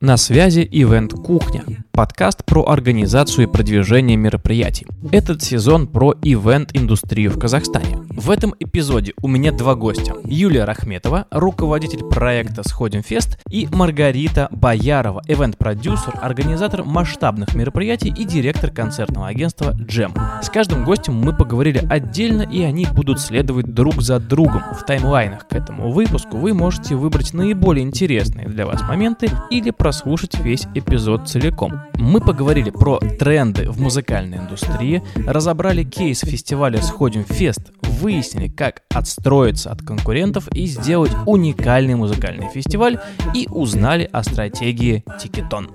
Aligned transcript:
На 0.00 0.16
связи 0.16 0.60
Event 0.60 1.10
Кухня, 1.22 1.64
подкаст 1.98 2.44
про 2.44 2.62
организацию 2.62 3.48
и 3.48 3.50
продвижение 3.50 4.16
мероприятий. 4.16 4.86
Этот 5.10 5.42
сезон 5.42 5.88
про 5.88 6.14
ивент-индустрию 6.22 7.32
в 7.32 7.40
Казахстане. 7.40 7.98
В 8.10 8.30
этом 8.30 8.54
эпизоде 8.60 9.14
у 9.20 9.26
меня 9.26 9.50
два 9.50 9.74
гостя. 9.74 10.14
Юлия 10.24 10.62
Рахметова, 10.62 11.26
руководитель 11.32 12.04
проекта 12.04 12.62
«Сходим 12.62 13.02
Фест», 13.02 13.40
и 13.50 13.66
Маргарита 13.72 14.46
Боярова, 14.52 15.22
ивент-продюсер, 15.26 16.14
организатор 16.22 16.84
масштабных 16.84 17.56
мероприятий 17.56 18.14
и 18.16 18.24
директор 18.24 18.70
концертного 18.70 19.26
агентства 19.26 19.72
«Джем». 19.72 20.14
С 20.40 20.50
каждым 20.50 20.84
гостем 20.84 21.14
мы 21.14 21.34
поговорили 21.36 21.84
отдельно, 21.90 22.42
и 22.42 22.62
они 22.62 22.86
будут 22.86 23.20
следовать 23.20 23.74
друг 23.74 24.02
за 24.02 24.20
другом. 24.20 24.62
В 24.72 24.84
таймлайнах 24.84 25.48
к 25.48 25.52
этому 25.52 25.90
выпуску 25.90 26.36
вы 26.36 26.54
можете 26.54 26.94
выбрать 26.94 27.34
наиболее 27.34 27.84
интересные 27.84 28.46
для 28.46 28.66
вас 28.66 28.82
моменты 28.82 29.28
или 29.50 29.70
прослушать 29.70 30.38
весь 30.38 30.68
эпизод 30.76 31.28
целиком. 31.28 31.87
Мы 31.98 32.20
поговорили 32.20 32.70
про 32.70 33.00
тренды 33.00 33.68
в 33.68 33.80
музыкальной 33.80 34.38
индустрии, 34.38 35.02
разобрали 35.26 35.82
кейс 35.82 36.20
фестиваля 36.20 36.80
«Сходим 36.80 37.24
Фест», 37.24 37.72
выяснили, 37.82 38.48
как 38.48 38.82
отстроиться 38.94 39.72
от 39.72 39.82
конкурентов 39.82 40.48
и 40.54 40.66
сделать 40.66 41.10
уникальный 41.26 41.96
музыкальный 41.96 42.48
фестиваль 42.50 43.00
и 43.34 43.48
узнали 43.50 44.08
о 44.12 44.22
стратегии 44.22 45.04
Тикетон. 45.20 45.70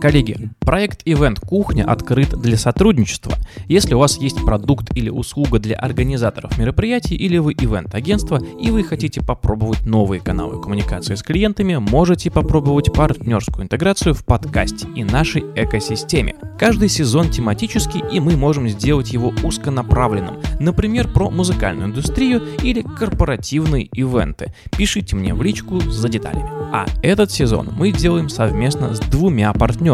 Коллеги, 0.00 0.50
проект 0.60 1.04
Event 1.08 1.44
Кухня 1.44 1.82
открыт 1.84 2.40
для 2.40 2.56
сотрудничества. 2.56 3.34
Если 3.66 3.94
у 3.94 3.98
вас 3.98 4.16
есть 4.18 4.44
продукт 4.44 4.96
или 4.96 5.10
услуга 5.10 5.58
для 5.58 5.74
организаторов 5.74 6.56
мероприятий 6.56 7.16
или 7.16 7.38
вы 7.38 7.52
ивент-агентство 7.54 8.40
и 8.60 8.70
вы 8.70 8.84
хотите 8.84 9.20
попробовать 9.20 9.86
новые 9.86 10.20
каналы 10.20 10.62
коммуникации 10.62 11.16
с 11.16 11.22
клиентами, 11.24 11.74
можете 11.78 12.30
попробовать 12.30 12.92
партнерскую 12.92 13.64
интеграцию 13.64 14.14
в 14.14 14.24
подкасте 14.24 14.86
и 14.94 15.02
нашей 15.02 15.42
экосистеме. 15.56 16.36
Каждый 16.60 16.90
сезон 16.90 17.30
тематический 17.30 18.02
и 18.12 18.20
мы 18.20 18.36
можем 18.36 18.68
сделать 18.68 19.12
его 19.12 19.32
узконаправленным, 19.42 20.36
например, 20.60 21.08
про 21.12 21.28
музыкальную 21.28 21.88
индустрию 21.88 22.42
или 22.62 22.82
корпоративные 22.82 23.86
ивенты. 23.86 24.54
Пишите 24.76 25.16
мне 25.16 25.34
в 25.34 25.42
личку 25.42 25.80
за 25.80 26.08
деталями. 26.08 26.50
А 26.72 26.86
этот 27.02 27.32
сезон 27.32 27.70
мы 27.76 27.90
делаем 27.90 28.28
совместно 28.28 28.94
с 28.94 29.00
двумя 29.00 29.52
партнерами. 29.52 29.87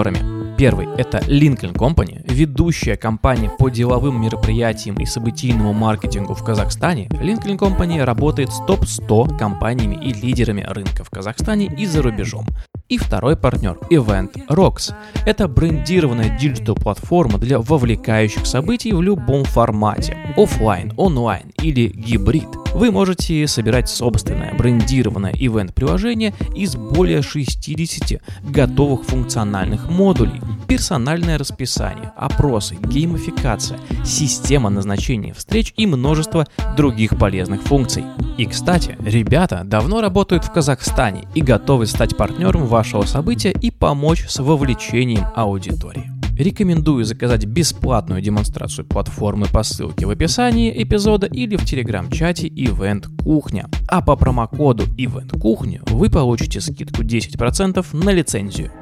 Первый– 0.57 0.87
это 0.97 1.19
Lincoln 1.19 1.73
Company, 1.73 2.25
ведущая 2.33 2.97
компания 2.97 3.51
по 3.51 3.69
деловым 3.69 4.23
мероприятиям 4.23 4.97
и 4.97 5.05
событийному 5.05 5.73
маркетингу 5.73 6.35
в 6.35 6.45
Казахстане. 6.45 7.09
Lincoln 7.11 7.59
Company 7.59 8.05
работает 8.05 8.53
с 8.53 8.61
топ-100 8.67 9.37
компаниями 9.37 9.97
и 9.97 10.13
лидерами 10.13 10.65
рынка 10.69 11.03
в 11.03 11.11
Казахстане 11.11 11.67
и 11.67 11.87
за 11.87 12.03
рубежом. 12.03 12.47
И 12.89 12.99
второй 12.99 13.37
партнер– 13.37 13.79
Event 13.91 14.47
Rocks. 14.49 14.95
Это 15.27 15.49
брендированная 15.49 16.39
диджитал-платформа 16.39 17.39
для 17.39 17.59
вовлекающих 17.59 18.47
событий 18.47 18.93
в 18.93 19.03
любом 19.03 19.45
формате– 19.45 20.17
офлайн, 20.37 20.93
онлайн 20.97 21.53
или 21.61 21.89
гибрид. 21.89 22.64
Вы 22.75 22.91
можете 22.91 23.47
собирать 23.47 23.89
собственное 23.89 24.53
брендированное 24.53 25.33
ивент-приложение 25.33 26.35
из 26.57 26.75
более 26.75 27.23
60 27.23 28.21
готовых 28.43 29.05
функциональных 29.05 29.89
модулей, 29.89 30.41
персональное 30.67 31.39
расписание, 31.39 32.13
опросы, 32.17 32.75
геймификация, 32.75 33.79
система 34.05 34.71
назначения 34.71 35.33
встреч 35.35 35.73
и 35.77 35.87
множество 35.87 36.47
других 36.77 37.17
полезных 37.17 37.63
функций. 37.63 38.05
И, 38.39 38.45
кстати, 38.45 38.97
ребята 39.05 39.63
давно 39.65 40.01
работают 40.01 40.45
в 40.45 40.51
Казахстане 40.51 41.29
и 41.37 41.43
готовы 41.43 41.87
стать 41.87 42.17
партнером 42.17 42.67
вашего 42.67 43.05
события 43.05 43.53
и 43.53 43.71
помочь 43.71 44.27
с 44.27 44.41
вовлечением 44.41 45.27
аудитории. 45.37 46.11
Рекомендую 46.37 47.05
заказать 47.05 47.47
бесплатную 47.47 48.21
демонстрацию 48.21 48.85
платформы 48.85 49.47
по 49.47 49.63
ссылке 49.63 50.05
в 50.05 50.11
описании 50.11 50.83
эпизода 50.83 51.27
или 51.29 51.55
в 51.57 51.65
телеграм-чате 51.65 52.49
Event 52.49 53.07
Кухня. 53.23 53.69
А 53.87 54.03
по 54.03 54.17
промокоду 54.17 54.85
Event 54.99 55.39
Кухня 55.39 55.81
вы 55.87 56.11
получите 56.11 56.61
скидку 56.61 57.03
10% 57.03 57.87
на 57.93 58.11
лицензию. 58.11 58.73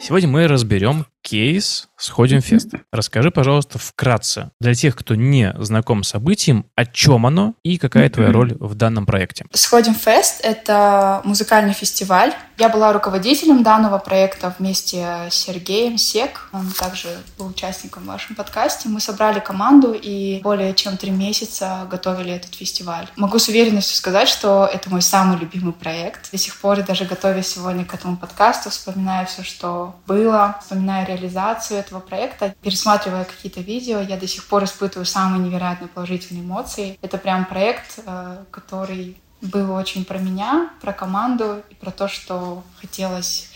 Сегодня 0.00 0.28
мы 0.28 0.46
разберем 0.46 1.06
кейс 1.22 1.88
«Сходим 1.96 2.42
в 2.42 2.44
фест». 2.44 2.72
Расскажи, 2.90 3.30
пожалуйста, 3.30 3.78
вкратце, 3.78 4.50
для 4.60 4.74
тех, 4.74 4.96
кто 4.96 5.14
не 5.14 5.54
знаком 5.58 6.02
с 6.02 6.08
событием, 6.08 6.66
о 6.74 6.84
чем 6.84 7.26
оно 7.26 7.54
и 7.62 7.78
какая 7.78 8.10
твоя 8.10 8.32
роль 8.32 8.56
в 8.58 8.74
данном 8.74 9.06
проекте. 9.06 9.46
«Сходим 9.52 9.94
фест»— 9.94 10.40
это 10.42 11.20
музыкальный 11.24 11.74
фестиваль. 11.74 12.34
Я 12.58 12.68
была 12.68 12.92
руководителем 12.92 13.62
данного 13.62 13.98
проекта 13.98 14.54
вместе 14.58 15.28
с 15.30 15.34
Сергеем 15.34 15.96
Сек. 15.96 16.48
Он 16.52 16.70
также 16.72 17.08
был 17.38 17.46
участником 17.46 18.02
в 18.02 18.06
вашем 18.06 18.34
подкасте. 18.34 18.88
Мы 18.88 19.00
собрали 19.00 19.40
команду 19.40 19.92
и 19.92 20.40
более 20.42 20.74
чем 20.74 20.96
три 20.96 21.10
месяца 21.10 21.86
готовили 21.90 22.32
этот 22.32 22.54
фестиваль. 22.54 23.06
Могу 23.16 23.38
с 23.38 23.48
уверенностью 23.48 23.96
сказать, 23.96 24.28
что 24.28 24.68
это 24.72 24.90
мой 24.90 25.02
самый 25.02 25.38
любимый 25.38 25.72
проект. 25.72 26.30
До 26.32 26.38
сих 26.38 26.56
пор, 26.56 26.82
даже 26.82 27.04
готовясь 27.04 27.46
сегодня 27.46 27.84
к 27.84 27.94
этому 27.94 28.16
подкасту, 28.16 28.70
вспоминаю 28.70 29.26
все, 29.26 29.42
что 29.42 29.94
было, 30.06 30.56
вспоминаю 30.60 31.06
реализацию 31.16 31.80
этого 31.80 32.00
проекта, 32.00 32.54
пересматривая 32.62 33.24
какие-то 33.24 33.60
видео, 33.60 34.00
я 34.00 34.16
до 34.16 34.26
сих 34.26 34.44
пор 34.46 34.64
испытываю 34.64 35.06
самые 35.06 35.42
невероятно 35.42 35.88
положительные 35.88 36.44
эмоции. 36.44 36.98
Это 37.02 37.18
прям 37.18 37.44
проект, 37.46 38.00
э, 38.04 38.44
который 38.50 39.16
был 39.40 39.72
очень 39.72 40.04
про 40.04 40.18
меня, 40.18 40.70
про 40.80 40.92
команду 40.92 41.62
и 41.68 41.74
про 41.74 41.90
то, 41.90 42.08
что 42.08 42.62
хотелось 42.80 43.50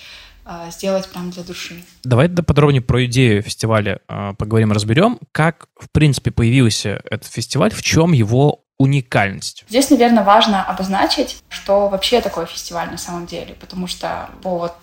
э, 0.45 0.71
сделать 0.71 1.09
прям 1.09 1.31
для 1.31 1.43
души. 1.43 1.83
Давай 2.05 2.29
подробнее 2.29 2.83
про 2.83 3.05
идею 3.07 3.43
фестиваля 3.43 4.01
э, 4.09 4.35
поговорим, 4.37 4.73
разберем. 4.73 5.19
Как, 5.33 5.69
в 5.79 5.91
принципе, 5.91 6.31
появился 6.31 7.01
этот 7.05 7.29
фестиваль, 7.33 7.73
в 7.73 7.83
чем 7.83 8.13
его 8.13 8.65
уникальность? 8.79 9.65
Здесь, 9.69 9.91
наверное, 9.91 10.25
важно 10.25 10.63
обозначить, 10.65 11.43
что 11.49 11.89
вообще 11.89 12.21
такое 12.21 12.47
фестиваль 12.47 12.91
на 12.91 12.99
самом 12.99 13.27
деле, 13.27 13.55
потому 13.55 13.87
что 13.87 14.29
по 14.43 14.59
вот 14.59 14.75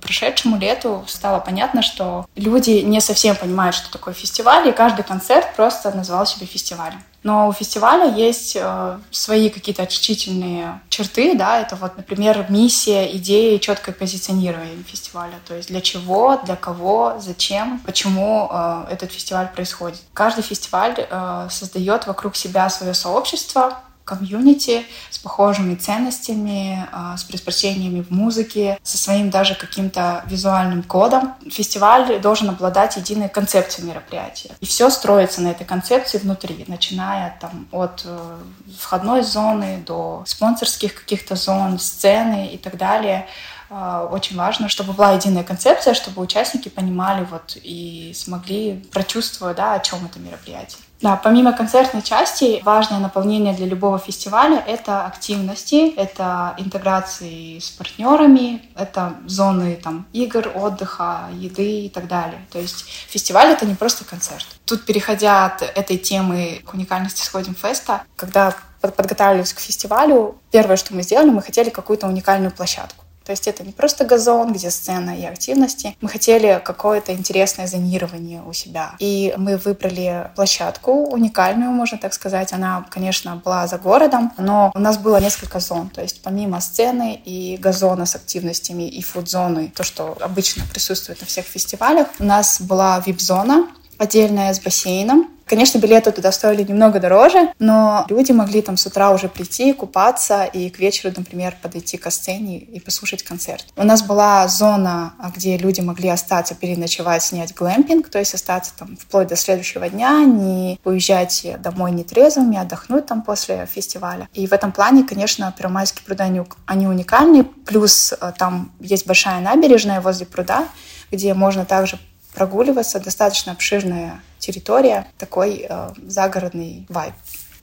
прошедшему 0.00 0.58
лету 0.58 1.04
стало 1.06 1.40
понятно, 1.40 1.82
что 1.82 2.26
люди 2.36 2.82
не 2.82 3.00
совсем 3.00 3.36
понимают, 3.36 3.74
что 3.74 3.90
такое 3.90 4.14
фестиваль, 4.14 4.68
и 4.68 4.72
каждый 4.72 5.04
концерт 5.04 5.54
просто 5.56 5.90
называл 5.92 6.26
себя 6.26 6.46
фестивалем. 6.46 7.02
Но 7.22 7.48
у 7.48 7.52
фестиваля 7.52 8.06
есть 8.06 8.56
э, 8.58 8.98
свои 9.10 9.50
какие-то 9.50 9.82
отличительные 9.82 10.80
черты, 10.88 11.36
да, 11.36 11.60
это 11.60 11.76
вот, 11.76 11.96
например, 11.98 12.46
миссия, 12.48 13.14
идеи, 13.16 13.58
четкое 13.58 13.94
позиционирование 13.94 14.82
фестиваля, 14.84 15.34
то 15.46 15.54
есть 15.54 15.68
для 15.68 15.82
чего, 15.82 16.40
для 16.44 16.56
кого, 16.56 17.16
зачем, 17.18 17.78
почему 17.84 18.48
э, 18.50 18.86
этот 18.90 19.12
фестиваль 19.12 19.48
происходит. 19.48 20.00
Каждый 20.14 20.42
фестиваль 20.42 20.94
э, 20.96 21.48
создает 21.50 22.06
вокруг 22.06 22.36
себя 22.36 22.70
свое 22.70 22.94
сообщество, 22.94 23.80
комьюнити 24.10 24.84
с 25.10 25.18
похожими 25.18 25.76
ценностями, 25.76 26.88
а, 26.92 27.16
с 27.16 27.22
предпочтениями 27.22 28.02
в 28.02 28.10
музыке, 28.10 28.78
со 28.82 28.98
своим 28.98 29.30
даже 29.30 29.54
каким-то 29.54 30.24
визуальным 30.26 30.82
кодом. 30.82 31.34
Фестиваль 31.48 32.20
должен 32.20 32.50
обладать 32.50 32.96
единой 32.96 33.28
концепцией 33.28 33.86
мероприятия. 33.86 34.50
И 34.60 34.66
все 34.66 34.90
строится 34.90 35.40
на 35.42 35.48
этой 35.48 35.64
концепции 35.64 36.18
внутри, 36.18 36.64
начиная 36.66 37.36
там, 37.40 37.68
от 37.70 38.02
э, 38.04 38.36
входной 38.78 39.22
зоны 39.22 39.82
до 39.86 40.24
спонсорских 40.26 40.94
каких-то 40.94 41.36
зон, 41.36 41.78
сцены 41.78 42.48
и 42.48 42.58
так 42.58 42.76
далее 42.76 43.26
а, 43.72 44.08
очень 44.10 44.36
важно, 44.36 44.68
чтобы 44.68 44.92
была 44.92 45.12
единая 45.12 45.44
концепция, 45.44 45.94
чтобы 45.94 46.20
участники 46.22 46.68
понимали 46.68 47.24
вот 47.30 47.56
и 47.62 48.12
смогли 48.16 48.84
прочувствовать, 48.90 49.56
да, 49.56 49.74
о 49.74 49.78
чем 49.78 50.04
это 50.04 50.18
мероприятие. 50.18 50.80
Да, 51.00 51.16
помимо 51.16 51.54
концертной 51.54 52.02
части, 52.02 52.60
важное 52.62 52.98
наполнение 52.98 53.54
для 53.54 53.66
любого 53.66 53.98
фестиваля— 53.98 54.62
это 54.66 55.06
активности, 55.06 55.94
это 55.94 56.54
интеграции 56.58 57.58
с 57.58 57.70
партнерами, 57.70 58.68
это 58.76 59.14
зоны 59.26 59.80
там, 59.82 60.06
игр, 60.12 60.50
отдыха, 60.54 61.30
еды 61.32 61.86
и 61.86 61.88
так 61.88 62.06
далее. 62.06 62.46
То 62.52 62.58
есть 62.58 62.84
фестиваль— 63.08 63.48
это 63.52 63.64
не 63.64 63.74
просто 63.74 64.04
концерт. 64.04 64.46
Тут, 64.66 64.84
переходя 64.84 65.46
от 65.46 65.62
этой 65.62 65.96
темы 65.96 66.60
к 66.66 66.74
уникальности 66.74 67.24
«Сходим 67.24 67.54
феста», 67.54 68.02
когда 68.16 68.54
подготавливались 68.82 69.54
к 69.54 69.60
фестивалю, 69.60 70.38
первое, 70.50 70.76
что 70.76 70.94
мы 70.94 71.02
сделали, 71.02 71.30
мы 71.30 71.42
хотели 71.42 71.70
какую-то 71.70 72.08
уникальную 72.08 72.50
площадку. 72.50 73.04
То 73.30 73.32
есть 73.32 73.46
это 73.46 73.62
не 73.62 73.70
просто 73.70 74.04
газон, 74.04 74.52
где 74.52 74.72
сцена 74.72 75.16
и 75.16 75.24
активности. 75.24 75.96
Мы 76.00 76.08
хотели 76.08 76.60
какое-то 76.64 77.12
интересное 77.12 77.68
зонирование 77.68 78.42
у 78.42 78.52
себя. 78.52 78.96
И 78.98 79.32
мы 79.36 79.56
выбрали 79.56 80.32
площадку 80.34 80.90
уникальную, 81.04 81.70
можно 81.70 81.96
так 81.96 82.12
сказать. 82.12 82.52
Она, 82.52 82.84
конечно, 82.90 83.36
была 83.36 83.68
за 83.68 83.78
городом, 83.78 84.32
но 84.36 84.72
у 84.74 84.80
нас 84.80 84.98
было 84.98 85.20
несколько 85.20 85.60
зон. 85.60 85.90
То 85.90 86.02
есть 86.02 86.22
помимо 86.24 86.60
сцены 86.60 87.22
и 87.24 87.56
газона 87.56 88.04
с 88.04 88.16
активностями 88.16 88.88
и 88.88 89.00
фуд-зоны, 89.00 89.72
то, 89.76 89.84
что 89.84 90.18
обычно 90.20 90.64
присутствует 90.66 91.20
на 91.20 91.28
всех 91.28 91.46
фестивалях, 91.46 92.08
у 92.18 92.24
нас 92.24 92.60
была 92.60 93.00
вип-зона, 93.06 93.68
отдельная 93.96 94.52
с 94.52 94.58
бассейном. 94.58 95.28
Конечно, 95.50 95.78
билеты 95.78 96.12
туда 96.12 96.30
стоили 96.30 96.62
немного 96.62 97.00
дороже, 97.00 97.52
но 97.58 98.06
люди 98.08 98.30
могли 98.30 98.62
там 98.62 98.76
с 98.76 98.86
утра 98.86 99.10
уже 99.10 99.28
прийти, 99.28 99.72
купаться 99.72 100.44
и 100.44 100.70
к 100.70 100.78
вечеру, 100.78 101.12
например, 101.16 101.56
подойти 101.60 101.96
к 101.96 102.08
сцене 102.12 102.58
и 102.58 102.78
послушать 102.78 103.24
концерт. 103.24 103.66
У 103.74 103.82
нас 103.82 104.02
была 104.02 104.46
зона, 104.46 105.14
где 105.34 105.56
люди 105.56 105.80
могли 105.80 106.08
остаться, 106.08 106.54
переночевать, 106.54 107.24
снять 107.24 107.52
глэмпинг, 107.52 108.08
то 108.08 108.20
есть 108.20 108.32
остаться 108.32 108.70
там 108.78 108.96
вплоть 108.96 109.26
до 109.26 109.34
следующего 109.34 109.88
дня, 109.88 110.22
не 110.24 110.78
уезжать 110.84 111.44
домой 111.58 111.90
нетрезвыми, 111.90 112.56
отдохнуть 112.56 113.06
там 113.06 113.22
после 113.22 113.66
фестиваля. 113.66 114.28
И 114.32 114.46
в 114.46 114.52
этом 114.52 114.70
плане, 114.70 115.02
конечно, 115.02 115.52
Первомайские 115.58 116.04
пруда, 116.06 116.26
они, 116.26 116.42
они 116.66 116.86
уникальны, 116.86 117.42
плюс 117.42 118.12
э, 118.12 118.32
там 118.38 118.70
есть 118.78 119.04
большая 119.04 119.40
набережная 119.40 120.00
возле 120.00 120.26
пруда, 120.26 120.68
где 121.10 121.34
можно 121.34 121.64
также 121.64 121.98
прогуливаться, 122.34 123.00
достаточно 123.00 123.50
обширная 123.50 124.20
территория, 124.40 125.06
такой 125.18 125.66
э, 125.68 125.90
загородный 126.06 126.86
вайб. 126.88 127.14